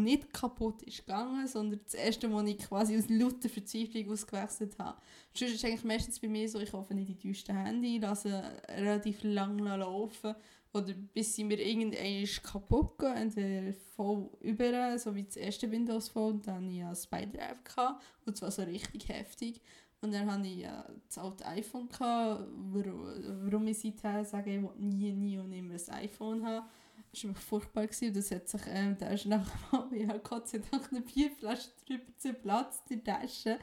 nicht 0.00 0.32
kaputt 0.32 0.82
ist 0.82 1.06
gegangen, 1.06 1.46
sondern 1.46 1.78
das 1.84 1.94
erste, 1.94 2.32
was 2.32 2.48
ich 2.48 2.58
quasi 2.58 2.98
aus 2.98 3.08
lauter 3.08 3.48
Verzweiflung 3.48 4.10
ausgewechselt 4.10 4.76
habe. 4.80 5.00
Sonst 5.32 5.54
ist 5.54 5.64
eigentlich 5.64 5.84
meistens 5.84 6.18
bei 6.18 6.26
mir 6.26 6.48
so, 6.48 6.58
ich 6.58 6.72
hoffe 6.72 6.92
nicht 6.92 7.08
die 7.08 7.14
teuersten 7.14 7.56
Handy, 7.56 7.98
lasse 7.98 8.42
relativ 8.68 9.22
lange 9.22 9.76
laufen 9.76 10.34
oder 10.72 10.92
bis 10.92 11.34
sie 11.34 11.44
mir 11.44 11.60
irgendwann 11.60 12.42
kaputt 12.42 12.98
gehen, 12.98 13.14
entweder 13.14 13.74
voll 13.94 14.30
über, 14.40 14.98
so 14.98 15.14
wie 15.14 15.24
das 15.24 15.36
erste 15.36 15.70
Windows 15.70 16.08
Phone, 16.08 16.40
dann 16.42 16.64
hatte 16.64 16.72
ich 16.72 16.82
ein 16.82 16.96
Spider-Drive, 16.96 17.96
und 18.24 18.36
zwar 18.36 18.50
so 18.50 18.62
richtig 18.62 19.08
heftig. 19.08 19.60
Und 20.00 20.12
dann 20.12 20.30
hatte 20.30 20.48
ich 20.48 20.66
das 21.06 21.18
alte 21.18 21.46
iPhone, 21.46 21.88
gehabt, 21.88 22.48
warum 22.72 23.66
ich 23.68 23.78
seither 23.78 24.24
sage, 24.24 24.56
ich 24.56 24.62
will 24.62 24.70
nie, 24.78 25.12
nie 25.12 25.38
und 25.38 25.52
immer 25.52 25.74
ein 25.74 25.94
iPhone 25.94 26.44
haben. 26.44 26.66
Das 27.12 27.24
war 27.24 27.34
furchtbar. 27.34 27.86
Gewesen. 27.86 28.14
Das 28.14 28.30
hat 28.30 28.48
sich, 28.48 28.62
ähm, 28.66 28.96
da 28.98 29.08
ist 29.08 29.26
nachher 29.26 29.58
mal, 29.70 29.96
ja, 29.96 30.16
Gott 30.16 30.48
sei 30.48 30.58
Dank, 30.58 30.90
eine 30.90 31.02
Bierflasche 31.02 31.70
drüber 31.86 32.16
zerplatzt, 32.16 32.82
die 32.88 33.02
Tasche. 33.02 33.58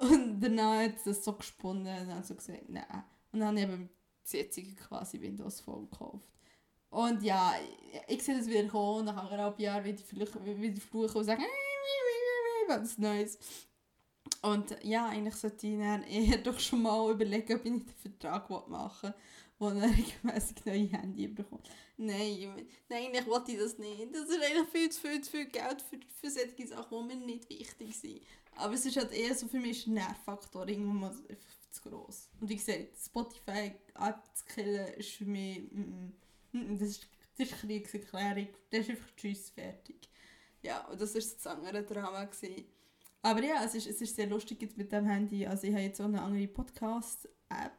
Und 0.00 0.40
danach 0.40 0.82
hat 0.82 0.96
es 0.96 1.04
das 1.04 1.24
so 1.24 1.32
gesponnen 1.32 2.02
und 2.02 2.08
dann 2.08 2.24
so 2.24 2.34
gesagt, 2.34 2.68
nein. 2.68 2.84
Und 3.32 3.40
dann 3.40 3.48
habe 3.48 3.58
ich 3.58 3.64
eben 3.64 3.90
das 4.22 4.32
jetzige 4.32 4.74
quasi 4.74 5.20
Windows 5.20 5.60
Phone 5.60 5.88
gekauft. 5.90 6.28
Und 6.90 7.22
ja, 7.22 7.54
ich 8.08 8.22
sehe 8.22 8.36
das 8.36 8.48
wieder 8.48 8.68
kommen, 8.68 9.04
nach 9.04 9.16
anderthalb 9.16 9.58
Jahren 9.60 9.84
wieder, 9.84 10.02
vielleicht 10.02 10.44
wieder 10.44 10.80
fluchen 10.80 11.16
und 11.18 11.24
sagen, 11.24 11.44
was 12.66 12.98
Neues. 12.98 13.38
Und 14.42 14.76
ja, 14.82 15.06
eigentlich 15.06 15.34
sollte 15.34 15.66
ich 15.66 15.78
dann 15.78 16.02
eher 16.04 16.38
doch 16.42 16.58
schon 16.58 16.82
mal 16.82 17.10
überlegen, 17.10 17.54
ob 17.54 17.64
ich 17.64 17.72
nicht 17.72 17.88
einen 17.88 18.18
Vertrag 18.18 18.48
machen 18.68 19.10
will, 19.10 19.14
wo 19.58 19.68
er 19.68 19.82
regelmäßig 19.82 20.64
neue 20.64 20.86
Handy 20.86 21.28
bekommt. 21.28 21.68
Nein, 21.96 22.66
nein, 22.88 23.04
eigentlich 23.04 23.26
wollte 23.26 23.52
ich 23.52 23.58
das 23.58 23.78
nicht. 23.78 24.14
Das 24.14 24.28
ist 24.28 24.42
eigentlich 24.42 24.68
viel 24.68 24.90
zu 24.90 25.00
viel, 25.00 25.20
zu 25.20 25.30
viel 25.30 25.44
Geld 25.46 25.82
für, 25.82 25.98
für 26.20 26.30
solche 26.30 26.66
Sachen, 26.66 27.08
die 27.08 27.16
mir 27.16 27.26
nicht 27.26 27.50
wichtig 27.50 27.96
sind. 27.96 28.22
Aber 28.56 28.74
es 28.74 28.86
ist 28.86 28.96
halt 28.96 29.12
eher 29.12 29.34
so 29.34 29.46
für 29.46 29.60
mich 29.60 29.86
ein 29.86 29.94
Nervfaktor, 29.94 30.66
irgendwo 30.66 31.10
zu 31.70 31.82
gross. 31.82 32.28
Und 32.40 32.48
wie 32.48 32.56
gesagt, 32.56 32.96
Spotify 33.04 33.72
abzukillen 33.94 34.94
ist 34.94 35.10
für 35.10 35.24
mich, 35.24 35.60
mm, 35.70 35.80
mm, 35.80 36.12
das, 36.52 36.88
ist, 36.88 37.08
das 37.36 37.48
ist 37.48 37.60
Kriegserklärung, 37.60 38.48
das 38.70 38.80
ist 38.80 38.90
einfach 38.90 39.16
tschüss, 39.16 39.50
fertig. 39.50 40.08
Ja, 40.62 40.86
und 40.88 41.00
das 41.00 41.14
war 41.14 41.20
das 41.20 41.46
andere 41.46 41.82
Drama. 41.82 42.24
Gewesen. 42.24 42.64
Aber 43.22 43.42
ja, 43.42 43.64
es 43.64 43.74
ist, 43.74 43.86
es 43.86 44.00
ist 44.00 44.16
sehr 44.16 44.26
lustig 44.26 44.60
jetzt 44.62 44.76
mit 44.76 44.92
dem 44.92 45.06
Handy. 45.06 45.46
Also 45.46 45.66
ich 45.66 45.72
habe 45.72 45.82
jetzt 45.82 46.00
auch 46.00 46.06
eine 46.06 46.22
andere 46.22 46.46
Podcast-App. 46.48 47.78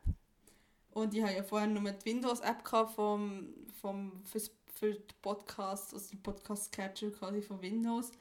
Und 0.92 1.14
ich 1.14 1.22
habe 1.22 1.34
ja 1.34 1.44
vorher 1.44 1.68
nur 1.68 1.92
die 1.92 2.06
Windows-App 2.06 2.68
vom, 2.94 3.54
vom, 3.80 4.24
für, 4.26 4.42
für 4.74 4.94
den 4.94 5.04
Podcast, 5.22 5.94
also 5.94 6.10
den 6.10 6.22
Podcast-Catcher 6.22 7.12
quasi 7.12 7.42
von 7.42 7.62
Windows. 7.62 8.12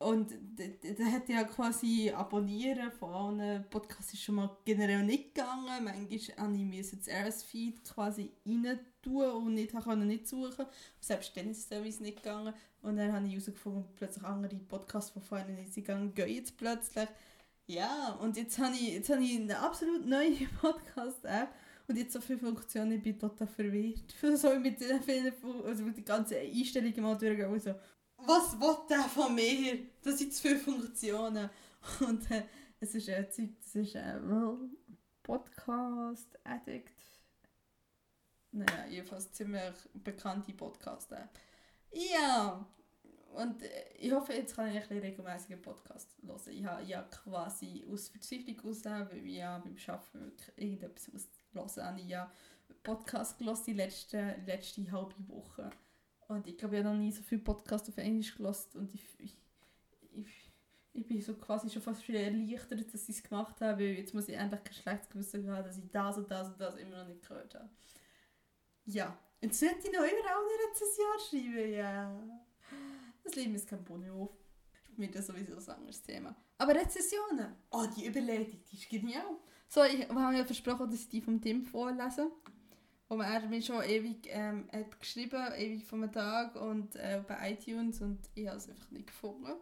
Und 0.00 0.32
da 0.56 1.04
hat 1.04 1.28
ja 1.28 1.44
quasi 1.44 2.10
Abonnieren 2.10 2.90
von 2.90 3.38
allen 3.38 3.68
Podcasts 3.68 4.14
ist 4.14 4.22
schon 4.22 4.36
mal 4.36 4.56
generell 4.64 5.04
nicht 5.04 5.34
gegangen. 5.34 5.84
Manchmal 5.84 6.64
musste 6.64 6.96
ich 6.96 7.04
das 7.04 7.08
RS-Feed 7.08 7.84
quasi 7.84 8.32
rein 8.46 8.80
tun 9.02 9.30
und 9.30 9.54
nicht, 9.54 9.74
konnte 9.74 10.06
nicht 10.06 10.26
suchen. 10.26 10.64
selbst 11.00 11.36
dann 11.36 11.50
ist 11.50 11.70
es 11.70 12.00
nicht 12.00 12.22
gegangen. 12.22 12.54
Und 12.80 12.96
dann 12.96 13.12
habe 13.12 13.26
ich 13.26 13.32
herausgefunden, 13.32 13.84
plötzlich 13.94 14.24
andere 14.24 14.56
Podcasts, 14.56 15.12
die 15.12 15.20
vorher 15.20 15.46
nicht 15.46 15.74
gegangen 15.74 16.14
gehen 16.14 16.34
jetzt 16.34 16.56
plötzlich. 16.56 17.08
Ja, 17.66 18.16
und 18.22 18.38
jetzt 18.38 18.58
habe 18.58 18.72
ich, 18.72 18.94
jetzt 18.94 19.10
habe 19.10 19.22
ich 19.22 19.38
eine 19.38 19.58
absolut 19.58 20.06
neue 20.06 20.34
Podcast-App 20.62 21.50
und 21.88 21.98
jetzt 21.98 22.14
so 22.14 22.22
viele 22.22 22.38
Funktionen, 22.38 22.92
ich 22.92 23.02
bin 23.02 23.18
total 23.18 23.46
verwirrt. 23.46 24.14
So 24.38 24.58
mit 24.58 24.80
den 24.80 25.02
vielen, 25.02 25.34
also 25.62 25.84
mit 25.84 25.98
den 25.98 26.04
ganzen 26.06 26.38
Einstellungen 26.38 27.02
mal 27.02 27.18
durchgehen 27.18 27.50
und 27.50 27.62
so, 27.62 27.74
was 28.26 28.58
will 28.58 28.76
der 28.88 29.02
von 29.02 29.34
mir? 29.34 29.78
Das 30.02 30.18
sind 30.18 30.32
viele 30.34 30.58
Funktionen. 30.58 31.50
Und 32.00 32.30
äh, 32.30 32.44
es 32.80 32.94
ist 32.94 33.08
ein 33.08 33.30
Zeug, 33.30 33.50
das 33.60 33.74
ist 33.74 33.96
ein 33.96 34.76
Podcast 35.22 36.38
Addict. 36.44 36.92
Naja, 38.52 38.86
jedenfalls 38.88 39.30
ziemlich 39.32 39.74
bekannte 39.94 40.52
Podcast-App. 40.52 41.38
Ja, 41.92 42.66
und 43.34 43.62
äh, 43.62 43.68
ich 43.98 44.12
hoffe, 44.12 44.32
jetzt 44.32 44.56
kann 44.56 44.74
ich 44.74 44.90
ein 44.90 44.98
regelmäßigen 44.98 45.62
Podcast 45.62 46.16
hören. 46.22 46.40
Ich 46.48 46.64
habe 46.64 46.82
ja 46.82 47.02
quasi 47.02 47.84
aus 47.90 48.08
Verzweiflung 48.08 48.70
aus, 48.70 48.84
weil 48.84 49.24
ich 49.24 49.36
ja 49.36 49.58
beim 49.58 49.76
Arbeiten 49.86 50.20
wirklich 50.20 50.58
irgendetwas 50.58 51.10
auslösen 51.54 51.84
habe. 51.84 52.00
Ich 52.00 52.08
ja 52.08 52.32
Podcast 52.82 53.38
gelesen 53.38 53.64
die 53.66 53.72
letzte, 53.74 54.36
letzte 54.46 54.90
halbe 54.90 55.28
Woche. 55.28 55.70
Und 56.30 56.46
ich 56.46 56.56
glaube, 56.56 56.76
ich 56.76 56.84
habe 56.84 56.94
noch 56.94 57.00
nie 57.00 57.10
so 57.10 57.22
viele 57.22 57.40
Podcasts 57.40 57.88
auf 57.88 57.98
Englisch 57.98 58.36
gelesen 58.36 58.78
und 58.78 58.94
ich, 58.94 59.02
ich, 59.18 59.36
ich, 60.12 60.52
ich 60.92 61.08
bin 61.08 61.20
so 61.20 61.34
quasi 61.34 61.68
schon 61.68 61.82
fast 61.82 62.06
wieder 62.06 62.20
erleichtert, 62.20 62.94
dass 62.94 63.08
ich 63.08 63.16
es 63.16 63.22
gemacht 63.24 63.60
habe, 63.60 63.80
weil 63.80 63.94
jetzt 63.94 64.14
muss 64.14 64.28
ich 64.28 64.36
endlich 64.36 64.62
kein 64.62 64.74
schlechtes 64.74 65.10
Gewissen 65.10 65.50
haben, 65.50 65.64
dass 65.64 65.76
ich 65.76 65.90
das 65.90 66.18
und 66.18 66.30
das 66.30 66.46
und 66.46 66.60
das 66.60 66.76
immer 66.76 66.98
noch 66.98 67.08
nicht 67.08 67.26
gehört 67.26 67.52
habe. 67.56 67.68
Ja, 68.84 69.18
jetzt 69.40 69.58
sollte 69.58 69.78
ich 69.78 69.92
noch 69.92 70.04
überall 70.04 70.36
eine 70.38 70.70
Rezession 70.70 71.18
schreiben, 71.28 71.72
ja. 71.72 72.40
Das 73.24 73.34
Leben 73.34 73.56
ist 73.56 73.68
kein 73.68 73.84
Ponyhof. 73.84 74.30
Ist 74.88 74.98
mir 74.98 75.10
das 75.10 75.26
sowieso 75.26 75.56
ein 75.56 75.76
anderes 75.78 76.00
Thema. 76.00 76.36
Aber 76.58 76.76
Rezessionen, 76.76 77.56
oh, 77.72 77.86
die 77.96 78.06
Überleitung, 78.06 78.62
die 78.70 78.76
ist 78.76 78.88
genial. 78.88 79.36
So, 79.66 79.82
ich 79.82 80.08
habe 80.08 80.36
ja 80.36 80.44
versprochen, 80.44 80.90
dass 80.92 81.00
ich 81.00 81.08
die 81.08 81.22
vom 81.22 81.40
Tim 81.40 81.64
vorlese 81.64 82.30
wo 83.10 83.20
er 83.20 83.40
mir 83.48 83.60
schon 83.60 83.82
ewig 83.82 84.28
ähm, 84.28 84.68
hat 84.72 85.00
geschrieben, 85.00 85.52
ewig 85.56 85.84
einem 85.92 86.12
Tag 86.12 86.54
und 86.54 86.94
äh, 86.94 87.20
bei 87.26 87.52
iTunes 87.52 88.00
und 88.00 88.20
ich 88.36 88.46
habe 88.46 88.56
es 88.56 88.68
einfach 88.68 88.90
nicht 88.92 89.08
gefunden. 89.08 89.52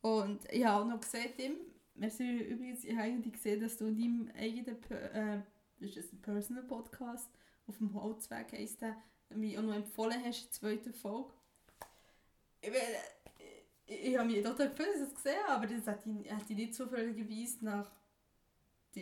Und 0.00 0.40
ich 0.50 0.64
habe 0.64 0.82
auch 0.82 0.88
noch 0.88 1.00
gesehen, 1.00 1.30
Tim, 1.36 1.56
merci 1.94 2.38
übrigens, 2.38 2.82
ich 2.82 2.96
gesehen, 3.30 3.60
dass 3.60 3.76
du 3.76 3.86
in 3.88 3.98
deinem 3.98 4.30
eigenen, 4.34 4.82
äh, 4.90 5.42
das 5.80 5.96
ist 5.96 6.14
ein 6.14 6.22
Personal 6.22 6.64
Podcast, 6.64 7.28
auf 7.66 7.76
dem 7.76 7.92
Holzweg 7.92 8.52
heisst 8.52 8.82
mir 9.34 9.58
auch 9.58 9.64
noch 9.64 9.74
empfohlen 9.74 10.22
hast, 10.24 10.46
die 10.46 10.50
zweite 10.50 10.92
Folge. 10.94 11.34
Ich, 12.62 12.70
ich, 13.86 14.06
ich 14.06 14.16
habe 14.16 14.30
mich 14.30 14.42
total 14.42 14.70
gefreut, 14.70 14.94
dass 14.94 15.02
ich 15.02 15.08
es 15.08 15.14
gesehen 15.14 15.42
habe, 15.46 15.66
aber 15.66 15.66
das 15.66 15.86
hat 15.86 16.06
ich 16.06 16.56
nicht 16.56 16.74
zufälligerweise 16.74 17.64
nach 17.66 17.90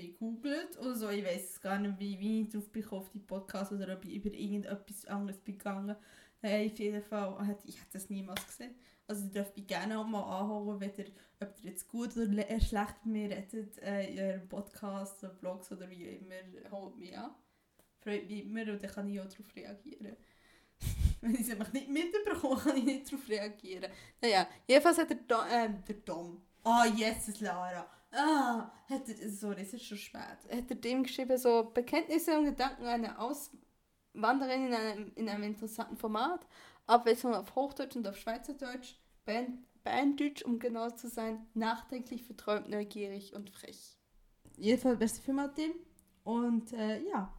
gegoogelt 0.00 0.78
oder 0.78 0.94
so. 0.94 1.08
Ich 1.10 1.24
weiß 1.24 1.60
gar 1.60 1.78
nicht, 1.78 1.98
wie, 1.98 2.18
wie 2.18 2.42
ich 2.42 2.48
drauf 2.50 2.70
bin 2.70 2.88
auf 2.88 3.10
die 3.10 3.18
Podcast 3.18 3.72
oder 3.72 3.94
ob 3.94 4.04
ich 4.04 4.14
über 4.14 4.30
irgendetwas 4.30 5.06
anderes 5.06 5.40
bin 5.40 5.58
gegangen. 5.58 5.96
Hey, 6.40 6.70
auf 6.70 6.78
jeden 6.78 7.02
Fall, 7.02 7.56
ich 7.64 7.76
hätte 7.76 7.92
das 7.92 8.10
niemals 8.10 8.46
gesehen. 8.46 8.74
Also 9.06 9.24
ihr 9.24 9.30
dürft 9.30 9.56
mich 9.56 9.66
gerne 9.66 9.98
auch 9.98 10.06
mal 10.06 10.22
anhören, 10.22 10.80
wenn 10.80 10.90
ob 11.40 11.54
ihr 11.62 11.70
jetzt 11.70 11.88
gut 11.88 12.16
oder 12.16 12.60
schlecht 12.60 13.04
mit 13.04 13.30
mir 13.30 13.30
redet, 13.30 13.78
äh, 13.78 14.12
in 14.12 14.18
eurem 14.18 14.48
Podcast 14.48 15.22
oder 15.22 15.34
Blogs 15.34 15.70
oder 15.72 15.88
wie 15.90 16.04
immer, 16.04 16.70
holt 16.70 16.96
mich 16.96 17.16
an. 17.16 17.30
Freut 18.00 18.28
mich 18.28 18.44
immer 18.44 18.72
und 18.72 18.82
dann 18.82 18.90
kann 18.90 19.08
ich 19.08 19.20
auch 19.20 19.26
darauf 19.26 19.56
reagieren. 19.56 20.16
Wenn 21.20 21.34
ich 21.34 21.40
es 21.40 21.50
einfach 21.50 21.72
nicht 21.72 21.88
mitbekomme, 21.88 22.60
kann 22.60 22.76
ich 22.76 22.84
nicht 22.84 23.12
darauf 23.12 23.28
reagieren. 23.28 23.90
Naja, 24.20 24.48
jedenfalls 24.66 24.98
hat 24.98 25.10
der, 25.10 25.16
Do 25.16 25.36
äh, 25.50 25.68
der 25.86 26.04
Tom... 26.04 26.42
Ah, 26.64 26.84
oh, 26.86 26.92
yes, 26.96 27.40
Lara 27.40 27.88
Ah, 28.12 28.70
hat 28.90 29.08
er, 29.08 29.28
sorry, 29.30 29.62
es 29.62 29.72
ist 29.72 29.86
schon 29.86 29.96
spät. 29.96 30.22
Hat 30.50 30.70
er 30.70 30.76
dem 30.76 31.02
geschrieben, 31.02 31.38
so 31.38 31.70
Bekenntnisse 31.72 32.38
und 32.38 32.44
Gedanken 32.44 32.84
einer 32.84 33.18
Auswanderin 33.18 34.66
in 34.66 34.74
einem, 34.74 35.12
in 35.14 35.28
einem 35.28 35.44
interessanten 35.44 35.96
Format, 35.96 36.46
Abwechslung 36.86 37.34
auf 37.34 37.54
Hochdeutsch 37.54 37.96
und 37.96 38.06
auf 38.06 38.18
Schweizerdeutsch, 38.18 38.96
Band, 39.24 39.66
Banddeutsch, 39.82 40.42
um 40.42 40.58
genau 40.58 40.90
zu 40.90 41.08
sein, 41.08 41.46
nachdenklich, 41.54 42.22
verträumt, 42.24 42.68
neugierig 42.68 43.34
und 43.34 43.48
frech. 43.48 43.96
Jedenfalls 44.58 44.98
beste 44.98 45.22
Film 45.22 45.40
Tim. 45.54 45.72
Und 46.24 46.72
äh, 46.74 47.02
ja, 47.08 47.32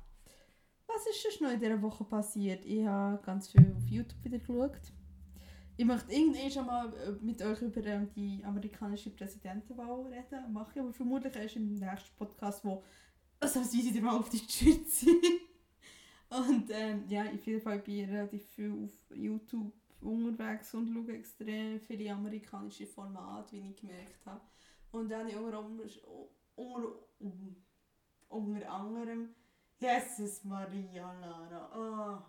was 0.88 1.06
ist 1.08 1.22
schon 1.22 1.48
noch 1.48 1.54
in 1.54 1.60
dieser 1.60 1.82
Woche 1.82 2.04
passiert? 2.04 2.66
Ich 2.66 2.86
habe 2.86 3.22
ganz 3.24 3.50
viel 3.50 3.74
auf 3.78 3.88
YouTube 3.88 4.24
wieder 4.24 4.40
geschaut 4.40 4.92
ich 5.76 5.86
möchte 5.86 6.12
irgendwann 6.12 6.52
schon 6.52 6.66
mal 6.66 6.94
äh, 6.94 7.12
mit 7.22 7.42
euch 7.42 7.62
über 7.62 7.84
ähm, 7.86 8.10
die 8.16 8.44
amerikanische 8.44 9.10
Präsidentenwahl 9.10 10.08
reden, 10.08 10.52
mache 10.52 10.80
aber 10.80 10.94
vermutlich 10.94 11.36
erst 11.36 11.56
im 11.56 11.74
nächsten 11.74 12.16
Podcast, 12.18 12.64
wo 12.64 12.84
also 13.40 13.60
als 13.60 13.74
wie 13.74 13.82
sie 13.82 14.02
mal 14.02 14.18
auf 14.18 14.30
die 14.30 14.40
Schütze 14.40 15.08
Und 16.30 16.72
ähm, 16.72 17.04
ja, 17.10 17.26
auf 17.26 17.46
jeden 17.46 17.62
Fall 17.62 17.80
bin 17.80 18.00
ich 18.00 18.10
relativ 18.10 18.44
viel 18.48 18.72
auf 18.72 19.16
YouTube 19.16 19.72
unterwegs 20.02 20.74
und 20.74 20.92
schaue 20.92 21.16
extrem 21.16 21.80
viele 21.80 22.12
amerikanische 22.12 22.88
Formate, 22.88 23.56
wie 23.56 23.70
ich 23.70 23.76
gemerkt 23.76 24.26
habe. 24.26 24.42
Und 24.92 25.10
dann 25.10 25.28
habe 25.32 25.84
ich 25.86 26.04
unter, 26.56 26.92
unter, 27.20 27.46
unter 28.30 28.72
anderem 28.72 29.30
Jesus 29.80 30.44
Maria 30.44 31.14
Lara. 31.14 32.24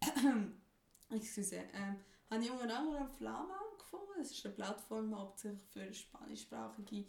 Oh. 0.00 1.14
Excuse. 1.14 1.56
Ähm, 1.74 1.96
habe 2.32 2.44
ich 2.44 2.50
unter 2.50 2.78
anderem 2.78 3.08
Flama 3.08 3.58
gefunden. 3.78 4.12
Das 4.18 4.30
ist 4.30 4.44
eine 4.44 4.54
Plattform 4.54 5.16
hauptsächlich 5.16 5.62
für 5.72 5.92
spanischsprachige 5.92 7.06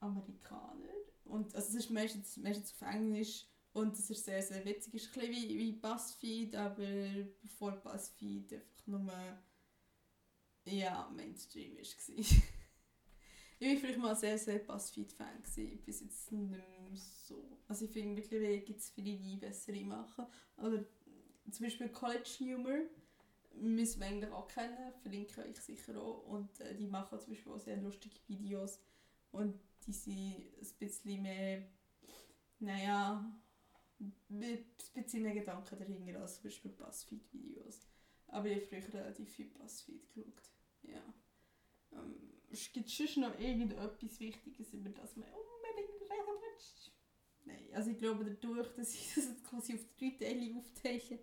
Amerikaner. 0.00 0.90
Und 1.24 1.54
also 1.54 1.68
es 1.68 1.74
ist 1.84 1.90
meistens, 1.90 2.36
meistens 2.36 2.74
auf 2.74 2.88
Englisch 2.88 3.46
und 3.72 3.98
es 3.98 4.10
ist 4.10 4.24
sehr, 4.24 4.42
sehr 4.42 4.64
witzig. 4.64 4.94
Es 4.94 5.04
ist 5.04 5.16
ein 5.16 5.20
bisschen 5.20 5.32
wie, 5.32 5.58
wie 5.58 5.72
BuzzFeed, 5.72 6.54
aber 6.56 6.86
bevor 7.40 7.72
BuzzFeed 7.72 8.52
einfach 8.52 8.86
nur 8.86 9.12
ja, 10.66 11.10
Mainstream 11.14 11.76
war. 11.76 11.82
ich 12.18 12.18
war 12.18 13.76
vielleicht 13.76 13.98
mal 13.98 14.16
sehr, 14.16 14.38
sehr 14.38 14.58
BuzzFeed-Fan, 14.58 15.42
bis 15.84 16.00
jetzt 16.00 16.32
nicht 16.32 16.50
mehr 16.50 16.62
so. 16.94 17.58
Also 17.66 17.86
ich 17.86 17.90
finde, 17.92 18.20
mittlerweile 18.20 18.60
gibt 18.60 18.80
es 18.80 18.90
viele, 18.90 19.16
die 19.16 19.36
bessere 19.36 19.82
machen. 19.84 20.26
Oder 20.58 20.84
zum 21.50 21.64
Beispiel 21.64 21.88
College 21.88 22.28
Humor 22.40 22.80
müssen 23.54 24.00
wir 24.00 24.06
eigentlich 24.06 24.32
auch 24.32 24.48
kennen, 24.48 24.92
verlinke 25.02 25.44
ich 25.44 25.60
sicher 25.60 26.00
auch. 26.00 26.26
Und 26.26 26.60
äh, 26.60 26.74
die 26.74 26.86
machen 26.86 27.18
zum 27.18 27.32
Beispiel 27.32 27.52
auch 27.52 27.58
sehr 27.58 27.76
lustige 27.76 28.16
Videos 28.26 28.80
und 29.30 29.58
die 29.86 29.92
sind 29.92 30.36
ein 30.60 30.78
bisschen 30.78 31.22
mehr, 31.22 31.62
naja, 32.58 33.40
mit 34.28 34.66
ein 34.94 35.02
bisschen 35.02 35.22
mehr 35.22 35.34
Gedanken 35.34 35.78
dahinter 35.78 36.20
als 36.20 36.36
zum 36.36 36.44
Beispiel 36.44 36.70
Buzzfeed-Videos. 36.72 37.86
Aber 38.28 38.46
ich 38.46 38.56
habe 38.56 38.82
früher 38.82 38.94
relativ 38.94 39.30
viel 39.30 39.46
Buzzfeed 39.50 40.08
geschaut. 40.08 40.42
Ja. 40.82 41.14
Ähm, 41.92 42.32
es 42.50 42.72
gibt 42.72 42.90
schon 42.90 43.22
noch 43.22 43.38
irgendetwas 43.38 44.20
Wichtiges, 44.20 44.72
über 44.72 44.90
das 44.90 45.16
man 45.16 45.28
unbedingt 45.28 46.02
reden 46.02 46.40
will. 46.40 46.92
Nein, 47.44 47.68
also 47.74 47.90
ich 47.90 47.98
glaube 47.98 48.24
dadurch, 48.24 48.72
dass 48.74 48.94
ich 48.94 49.12
das 49.14 49.42
quasi 49.42 49.74
auf 49.74 49.84
drei 49.98 50.10
Teile 50.10 50.56
aufteile, 50.56 51.18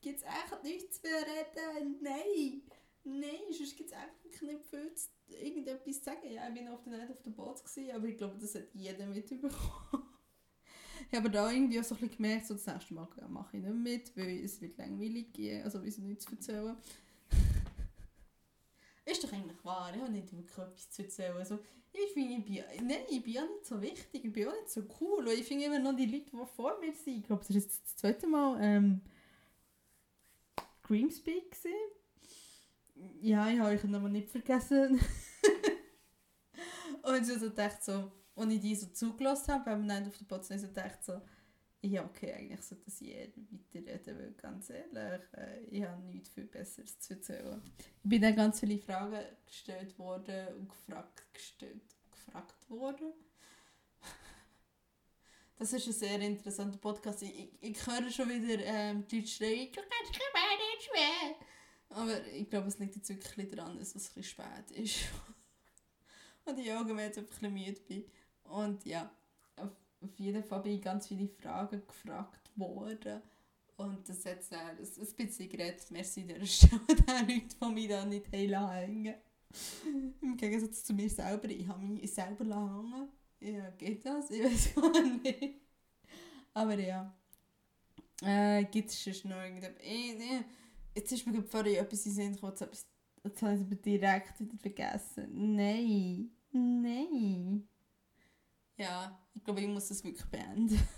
gibt 0.00 0.18
es 0.18 0.24
echt 0.24 0.62
nichts 0.64 1.00
zu 1.00 1.08
reden. 1.08 1.96
Nein. 2.00 2.62
Nein, 3.04 3.52
sonst 3.52 3.76
gibt 3.76 3.90
es 3.90 3.96
einfach 3.96 4.42
nicht 4.42 4.64
viel 4.68 4.94
zu, 4.94 5.08
irgendetwas 5.28 5.98
zu 5.98 6.04
sagen. 6.04 6.30
Ja, 6.30 6.48
ich 6.48 6.54
bin 6.54 6.68
auf 6.68 6.82
der 6.82 6.98
Night 6.98 7.10
auf 7.10 7.22
der 7.22 7.30
Boot, 7.30 7.62
aber 7.94 8.06
ich 8.06 8.16
glaube, 8.16 8.36
das 8.38 8.54
hat 8.54 8.68
jeder 8.74 9.06
mitbekommen. 9.06 10.02
ich 11.10 11.16
habe 11.16 11.30
da 11.30 11.50
irgendwie 11.50 11.80
auch 11.80 11.84
so 11.84 11.94
ein 11.94 12.00
bisschen 12.00 12.16
gemerkt, 12.16 12.46
so 12.46 12.54
das 12.54 12.66
nächste 12.66 12.94
Mal 12.94 13.08
mache 13.28 13.56
ich 13.56 13.62
nicht 13.62 13.74
mit, 13.74 14.16
weil 14.16 14.44
es 14.44 14.60
wird 14.60 14.76
langweilig 14.76 15.32
gehen, 15.32 15.64
also 15.64 15.82
wie 15.82 15.90
sie 15.90 16.02
nichts 16.02 16.26
zu 16.26 16.32
erzählen. 16.32 16.76
ist 19.06 19.24
doch 19.24 19.32
eigentlich 19.32 19.64
wahr, 19.64 19.92
ich 19.94 20.02
habe 20.02 20.12
nicht 20.12 20.32
wirklich 20.32 20.58
etwas 20.58 20.90
zu 20.90 21.02
erzählen. 21.02 21.36
Also, 21.36 21.58
ich 21.92 22.12
finde, 22.12 22.34
ich 22.34 22.44
bin, 22.44 22.86
nein, 22.86 23.04
ich 23.08 23.22
bin 23.22 23.32
ja 23.32 23.42
nicht 23.42 23.64
so 23.64 23.80
wichtig, 23.80 24.24
ich 24.24 24.32
bin 24.32 24.48
auch 24.48 24.52
nicht 24.52 24.70
so 24.70 24.82
cool. 25.00 25.26
Und 25.26 25.32
ich 25.32 25.46
finde 25.46 25.64
immer 25.64 25.78
noch 25.78 25.96
die 25.96 26.04
Leute, 26.04 26.30
die 26.30 26.46
vor 26.54 26.78
mir 26.78 26.92
sind, 26.92 27.18
ich 27.18 27.24
glaube, 27.24 27.44
das 27.46 27.56
ist 27.56 27.70
das 27.70 27.96
zweite 27.96 28.26
Mal 28.26 28.58
ähm, 28.60 29.00
Grimspeak 30.88 31.50
gesehen. 31.50 31.90
Ja, 33.20 33.48
ich 33.48 33.60
habe 33.60 33.70
euch 33.70 33.84
noch 33.84 34.08
nicht 34.08 34.30
vergessen. 34.30 34.98
und 37.02 37.30
ich 37.30 37.54
dachte 37.54 37.82
so, 37.82 38.10
als 38.34 38.52
ich 38.52 38.60
die 38.60 38.74
so 38.74 38.86
zugelassen 38.88 39.52
habe, 39.52 39.66
beim 39.66 39.86
Nein 39.86 40.08
auf 40.08 40.16
der 40.16 40.24
Potsdam, 40.24 40.58
so 40.58 40.66
dachte 40.68 40.98
so, 41.02 41.20
ja, 41.82 42.04
okay, 42.04 42.32
eigentlich 42.32 42.62
sollte 42.62 42.86
das 42.86 43.00
jeder 43.00 43.30
weiterreden, 43.36 44.18
weil 44.18 44.32
ganz 44.32 44.70
ehrlich, 44.70 45.22
äh, 45.34 45.60
ich 45.70 45.84
habe 45.84 46.02
nichts 46.02 46.30
viel 46.30 46.46
Besseres 46.46 46.98
zu 46.98 47.14
erzählen. 47.14 47.62
Ich 48.02 48.08
bin 48.08 48.22
dann 48.22 48.34
ganz 48.34 48.58
viele 48.58 48.78
Fragen 48.78 49.22
gestellt 49.46 49.96
worden 49.98 50.56
und 50.56 50.70
gefragt, 50.70 51.22
gestellt, 51.34 51.82
gefragt 52.10 52.70
worden. 52.70 53.12
Das 55.58 55.72
ist 55.72 55.88
ein 55.88 55.92
sehr 55.92 56.20
interessanter 56.20 56.78
Podcast. 56.78 57.22
Ich, 57.22 57.36
ich, 57.36 57.50
ich 57.60 57.86
höre 57.86 58.08
schon 58.10 58.28
wieder 58.28 58.64
ähm, 58.64 59.04
die 59.08 59.16
Leute 59.16 59.28
schreien, 59.28 59.72
du 59.72 59.80
kannst 59.80 60.12
nicht 60.12 60.84
schwer. 60.84 61.34
Aber 61.90 62.26
ich 62.28 62.48
glaube, 62.48 62.68
es 62.68 62.78
liegt 62.78 62.94
jetzt 62.94 63.08
wirklich 63.08 63.50
daran, 63.50 63.76
dass 63.76 63.94
es 63.96 64.10
ein 64.10 64.14
bisschen 64.14 64.22
spät 64.22 64.70
ist. 64.70 64.98
und 66.44 66.58
ich 66.58 66.72
allgemein 66.72 67.06
jetzt 67.06 67.18
ein 67.18 67.26
bisschen 67.26 67.52
müde 67.52 67.80
bin. 67.80 68.04
Und 68.44 68.84
ja, 68.84 69.10
auf 69.56 70.18
jeden 70.18 70.44
Fall 70.44 70.60
bin 70.60 70.74
ich 70.74 70.82
ganz 70.82 71.08
viele 71.08 71.28
Fragen 71.28 71.84
gefragt 71.84 72.50
worden. 72.54 73.20
Und 73.76 74.08
das 74.08 74.24
hat 74.26 74.38
dann 74.50 74.76
ein 74.76 74.76
bisschen 74.76 75.48
geredet. 75.48 75.90
Merci 75.90 76.24
der 76.24 76.44
Stelle 76.46 76.80
den 76.86 77.28
Leuten, 77.28 77.56
die 77.60 77.74
mich 77.74 77.88
da 77.88 78.04
nicht 78.04 78.32
hängen 78.32 79.14
Im 80.22 80.36
Gegensatz 80.36 80.84
zu 80.84 80.94
mir 80.94 81.10
selber. 81.10 81.48
Ich 81.48 81.66
habe 81.66 81.82
mich 81.82 82.12
selber 82.12 82.44
hängen 82.44 83.08
Ja, 83.40 83.70
geht 83.70 84.04
das? 84.04 84.30
Ich 84.30 84.42
weiß 84.42 84.74
gar 84.92 85.02
nicht. 85.02 85.54
Aber 86.54 86.78
ja. 86.78 87.14
Äh, 88.22 88.64
gibt 88.64 88.90
es 88.90 89.00
schon 89.00 89.30
noch 89.30 89.42
irgendetwas? 89.42 89.82
Jetzt 90.94 91.12
ist 91.12 91.26
mir 91.26 91.42
vorhin 91.42 91.76
etwas 91.76 92.06
in 92.06 92.12
Sinn 92.12 92.32
gekommen. 92.34 92.52
Jetzt 93.22 93.42
habe 93.42 93.54
ich 93.54 93.70
es 93.70 93.80
direkt 93.80 94.40
wieder 94.40 94.58
vergessen. 94.58 95.54
Nein. 95.54 96.30
Nein. 96.50 97.68
Ja, 98.76 99.20
ich 99.34 99.44
glaube, 99.44 99.60
ich 99.60 99.68
muss 99.68 99.88
das 99.88 100.02
wirklich 100.02 100.26
beenden. 100.26 100.78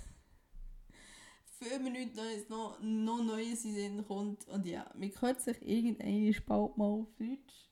Fünf 1.58 1.82
Minuten 1.82 2.16
Neues, 2.16 2.48
noch, 2.48 2.80
noch 2.80 3.22
Neues 3.22 3.64
in 3.64 3.74
den 3.74 4.06
kommt. 4.06 4.46
Und 4.48 4.66
ja, 4.66 4.90
mir 4.96 5.10
hört 5.20 5.42
sich 5.42 5.60
irgendeine 5.60 6.32
bald 6.46 6.76
mal 6.78 6.86
auf 6.86 7.14
Deutsch. 7.18 7.69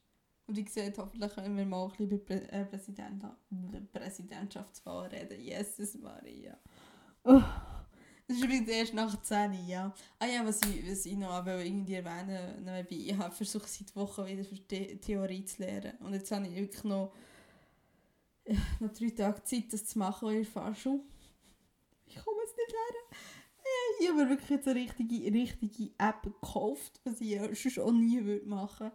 Und 0.48 0.56
ich 0.56 0.70
sehe, 0.70 0.92
hoffentlich 0.96 1.34
können 1.34 1.58
wir 1.58 1.66
mal 1.66 1.84
ein 1.84 1.90
bisschen 1.90 2.06
über 2.06 2.18
Prä 2.24 2.36
äh, 2.36 2.64
Präsident 2.64 3.22
Präsidentschaftswahl 3.92 5.08
reden. 5.08 5.38
Jesus 5.38 5.94
Maria. 5.96 6.58
Das 7.22 8.36
ist 8.36 8.42
übrigens 8.42 8.68
erst 8.68 8.94
nach 8.94 9.22
10 9.22 9.66
ja. 9.66 9.94
Ah 10.18 10.26
ja, 10.26 10.46
was 10.46 10.62
ich, 10.62 10.90
was 10.90 11.04
ich 11.04 11.16
noch 11.18 11.46
irgendwie 11.46 11.94
erwähnen 11.94 12.64
wollte, 12.64 12.94
ich 12.94 13.14
habe 13.14 13.34
versucht 13.34 13.68
seit 13.68 13.94
Wochen 13.94 14.24
wieder 14.24 14.42
für 14.42 14.56
The 14.56 14.96
Theorie 14.96 15.44
zu 15.44 15.62
lernen. 15.62 15.98
Und 16.00 16.14
jetzt 16.14 16.30
habe 16.32 16.46
ich 16.46 16.56
wirklich 16.56 16.84
noch 16.84 17.12
noch 18.80 18.92
drei 18.94 19.10
Tage 19.10 19.44
Zeit, 19.44 19.70
das 19.70 19.84
zu 19.84 19.98
machen 19.98 20.30
in 20.30 20.36
der 20.36 20.46
Fahrschule. 20.46 21.02
Ich 22.06 22.16
komme 22.16 22.40
es 22.42 22.56
nicht 22.56 22.72
lernen. 22.72 23.22
Ich 24.00 24.08
habe 24.08 24.24
mir 24.24 24.30
wirklich 24.30 24.48
jetzt 24.48 24.68
eine 24.68 24.80
richtige, 24.80 25.30
richtige 25.30 25.90
App 25.98 26.22
gekauft, 26.22 27.00
was 27.04 27.20
ich 27.20 27.38
sonst 27.38 27.78
auch 27.80 27.92
nie 27.92 28.24
würde 28.24 28.48
machen 28.48 28.90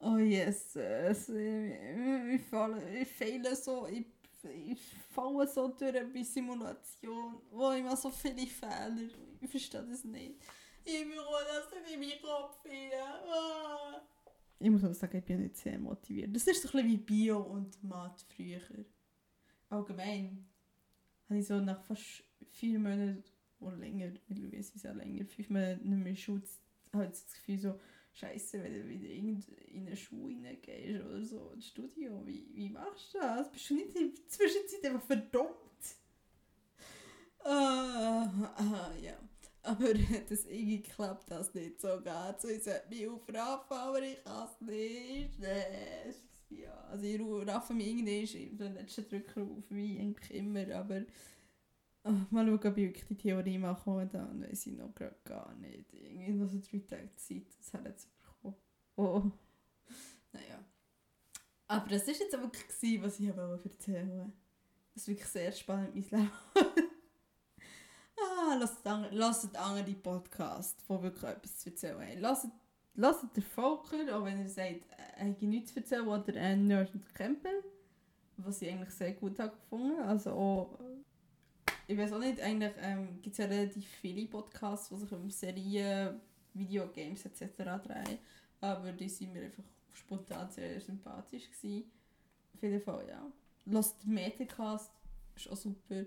Oh 0.00 0.16
yes, 0.18 0.76
ich, 0.76 2.42
falle, 2.48 3.00
ich 3.00 3.08
fehle 3.08 3.56
so, 3.56 3.86
ich, 3.88 4.06
ich 4.44 4.80
falle 5.10 5.46
so 5.48 5.68
durch 5.68 6.12
bei 6.12 6.22
Simulation, 6.22 7.40
wo 7.50 7.72
ich 7.72 7.82
mache 7.82 7.96
so 7.96 8.10
viele 8.10 8.46
Fehler. 8.46 9.08
Ich 9.40 9.50
verstehe 9.50 9.82
das 9.82 10.04
nicht. 10.04 10.36
Ich 10.84 11.04
bekomme 11.04 11.44
das 11.46 11.70
nicht 11.82 11.94
in 11.94 12.00
meinen 12.00 12.22
Kopf 12.22 12.64
rein. 12.64 12.90
Ah 13.28 14.02
ich 14.60 14.70
muss 14.70 14.84
auch 14.84 14.94
sagen, 14.94 15.18
ich 15.18 15.24
bin 15.24 15.42
nicht 15.42 15.56
sehr 15.56 15.78
motiviert. 15.78 16.34
Das 16.34 16.46
ist 16.46 16.62
so 16.62 16.68
ein 16.68 16.72
bisschen 16.72 16.88
wie 16.88 16.96
Bio 16.96 17.38
und 17.38 17.82
Mathe 17.82 18.24
früher. 18.34 18.60
Allgemein 19.68 20.46
habe 21.28 21.38
ich 21.38 21.46
so 21.46 21.60
nach 21.60 21.82
fast 21.84 22.24
vier 22.52 22.78
Monaten 22.78 23.22
oder 23.60 23.76
länger, 23.76 24.12
mittlerweile 24.28 24.56
ist 24.56 24.74
es 24.74 24.82
ja 24.82 24.92
länger, 24.92 25.24
fünf 25.26 25.50
Monate 25.50 25.86
nicht 25.86 26.04
mehr 26.04 26.16
Schule, 26.16 26.42
habe 26.92 27.04
ich 27.04 27.10
das 27.10 27.32
Gefühl 27.34 27.58
so, 27.58 27.80
Scheiße, 28.18 28.62
wenn 28.62 28.72
du 28.74 28.88
wieder 28.88 29.08
in 29.10 29.86
eine 29.86 29.96
Schule 29.96 30.36
reingehst 30.44 31.04
oder 31.04 31.22
so, 31.24 31.50
ein 31.54 31.62
Studio, 31.62 32.20
wie, 32.26 32.48
wie 32.52 32.68
machst 32.68 33.14
du 33.14 33.18
das? 33.18 33.50
Bist 33.52 33.70
du 33.70 33.74
nicht 33.74 33.94
in 33.94 34.12
der 34.12 34.28
Zwischenzeit 34.28 34.84
einfach 34.86 35.06
verdammt? 35.06 35.54
Ah, 37.44 38.28
ah 38.56 38.90
ja. 39.00 39.16
Aber 39.62 39.94
das 40.28 40.46
irgendwie 40.46 40.82
klappt 40.82 41.30
das 41.30 41.54
nicht 41.54 41.80
so 41.80 42.00
ganz. 42.02 42.42
Ich 42.44 42.64
sollte 42.64 42.88
mich 42.88 43.06
aufraffen, 43.06 43.76
aber 43.76 44.02
ich 44.02 44.24
kann 44.24 44.48
es 44.48 44.60
nicht. 44.62 45.38
Nee, 45.38 46.60
ja, 46.62 46.74
also 46.90 47.04
ich 47.04 47.20
raffe 47.48 47.74
mich 47.74 47.86
irgendwie 47.86 48.46
in 48.46 48.58
den 48.58 48.74
letzten 48.74 49.08
Drücker 49.08 49.42
auf, 49.42 49.64
wie 49.70 50.00
eigentlich 50.00 50.34
immer, 50.34 50.74
aber 50.74 51.02
oh, 52.04 52.12
mal 52.30 52.46
schauen, 52.46 52.54
ob 52.54 52.76
ich 52.76 52.84
wirklich 52.84 53.06
die 53.06 53.16
Theorie 53.16 53.58
mache 53.58 53.90
und 53.90 54.14
dann 54.14 54.42
weiß 54.42 54.66
ich 54.66 54.74
noch 54.74 54.94
gerade 54.94 55.16
gar 55.24 55.54
nicht. 55.56 55.92
Irgendwie 55.92 56.32
noch 56.32 56.48
so 56.48 56.58
drei 56.58 56.78
Tage 56.80 57.14
Zeit, 57.16 57.46
das 57.58 57.72
hat 57.72 57.84
jetzt 57.84 58.08
bekommen. 58.18 58.56
Oh. 58.96 59.22
Naja. 60.32 60.64
Aber 61.68 61.88
das 61.88 62.06
war 62.06 62.14
jetzt 62.14 62.34
auch 62.34 62.42
wirklich, 62.42 63.02
was 63.02 63.20
ich 63.20 63.28
erzählen 63.28 64.10
wollte. 64.10 64.32
Das 64.94 65.02
ist 65.02 65.08
wirklich 65.08 65.28
sehr 65.28 65.52
spannend, 65.52 65.94
mein 65.94 66.22
Leben. 66.22 66.30
ah, 68.16 68.56
lasst, 68.58 68.78
lasst 69.10 69.56
andere 69.56 69.94
Podcasts, 69.94 70.84
die 70.84 71.02
wirklich 71.02 71.30
etwas 71.30 71.58
zu 71.58 71.70
erzählen 71.70 72.00
haben. 72.00 72.20
Lasst, 72.20 72.46
lasst 72.94 73.36
den 73.36 73.42
Volker, 73.42 74.16
auch 74.16 74.24
wenn 74.24 74.40
er 74.40 74.48
sagt, 74.48 74.86
er 75.16 75.28
hat 75.28 75.42
nichts 75.42 75.72
zu 75.72 75.80
erzählen, 75.80 76.08
oder 76.08 76.34
ein 76.40 76.66
Nerd 76.66 76.92
und 76.94 77.14
Campbell, 77.14 77.62
was 78.38 78.62
ich 78.62 78.70
eigentlich 78.70 78.90
sehr 78.90 79.12
gut 79.12 79.38
habe 79.38 79.54
gefunden. 79.56 80.00
Also 80.00 80.32
auch, 80.32 80.78
ich 81.88 81.98
weiß 81.98 82.12
auch 82.12 82.20
nicht, 82.20 82.40
eigentlich 82.40 82.72
ähm, 82.80 83.20
gibt 83.20 83.32
es 83.32 83.38
ja 83.38 83.46
relativ 83.46 83.86
viele 84.00 84.26
Podcasts, 84.26 84.88
die 84.90 84.96
sich 84.96 85.12
um 85.12 85.30
Serien, 85.30 86.20
Videogames 86.54 87.26
etc. 87.26 87.56
drehen, 87.56 88.18
aber 88.60 88.92
die 88.92 89.08
sind 89.08 89.32
mir 89.32 89.42
einfach 89.42 89.64
spontan 89.92 90.48
sehr 90.50 90.80
sympathisch 90.80 91.50
gewesen. 91.50 91.90
Auf 92.54 92.62
jeden 92.62 92.80
Fall, 92.80 93.08
ja. 93.08 93.26
Lost 93.66 94.06
Metacast 94.06 94.92
ist 95.34 95.50
auch 95.50 95.56
super 95.56 96.04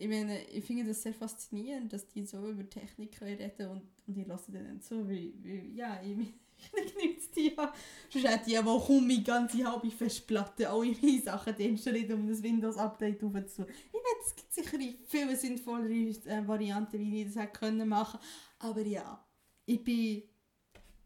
ich 0.00 0.08
meine, 0.08 0.42
ich 0.44 0.64
finde 0.64 0.86
das 0.86 1.02
sehr 1.02 1.12
faszinierend, 1.12 1.92
dass 1.92 2.08
die 2.08 2.24
so 2.24 2.48
über 2.48 2.68
Technik 2.68 3.20
reden 3.20 3.68
und, 3.68 3.82
und 4.06 4.16
ich 4.16 4.26
lasse 4.26 4.50
denen 4.50 4.80
so, 4.80 5.06
wie, 5.06 5.34
wie 5.42 5.74
ja, 5.74 6.00
ich, 6.02 6.16
ich 6.84 6.94
genügt 6.94 7.36
die 7.36 7.54
ja. 7.56 7.72
Sonst 8.08 8.48
ja 8.48 8.64
wohl 8.64 8.80
kaum 8.80 9.06
meine 9.06 9.22
ganze 9.22 9.64
halbe 9.64 9.90
Festplatte, 9.90 10.68
alle 10.68 10.94
meine 11.00 11.20
Sachen 11.20 11.56
installiert, 11.56 12.12
um 12.12 12.28
das 12.28 12.42
Windows-Update 12.42 13.22
aufzunehmen. 13.22 13.74
Ich 13.86 13.92
meine, 13.92 14.24
es 14.26 14.36
gibt 14.36 14.52
sicher 14.52 14.78
viele 15.06 15.36
sinnvollere 15.36 15.92
äh, 15.92 16.46
Varianten, 16.46 16.98
wie 16.98 17.22
ich 17.22 17.26
das 17.26 17.42
hätte 17.42 17.58
können 17.58 17.88
machen 17.88 18.18
aber 18.60 18.82
ja, 18.82 19.24
ich 19.66 19.82
bin 19.82 20.22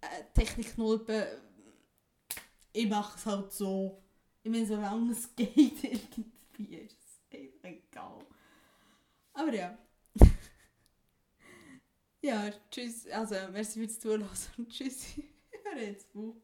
äh, 0.00 0.24
Techniknulpe, 0.34 1.40
ich 2.72 2.88
mache 2.88 3.16
es 3.16 3.26
halt 3.26 3.52
so. 3.52 4.02
Ich 4.42 4.50
meine, 4.50 4.66
solange 4.66 5.12
es 5.12 5.34
geht, 5.36 5.84
irgendwie 5.84 6.76
ist 6.76 6.98
es 7.30 7.40
egal. 7.62 8.18
Aber 9.32 9.54
ja. 9.54 9.78
ja, 12.22 12.50
tschüss. 12.70 13.06
Also, 13.08 13.36
merci 13.52 13.78
fürs 13.80 14.00
Zuhören 14.00 14.28
und 14.58 15.24
Jetzt, 15.76 16.12
Rätsel. 16.12 16.34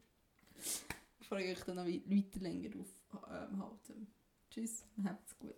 Ich 1.21 1.29
frage 1.29 1.51
euch 1.51 1.61
dann 1.65 1.77
noch 1.77 1.87
weiter 1.87 2.41
länger 2.41 2.71
aufhalten. 2.81 3.79
Ähm, 3.89 4.07
Tschüss, 4.51 4.85
habt's 5.05 5.39
gut. 5.39 5.55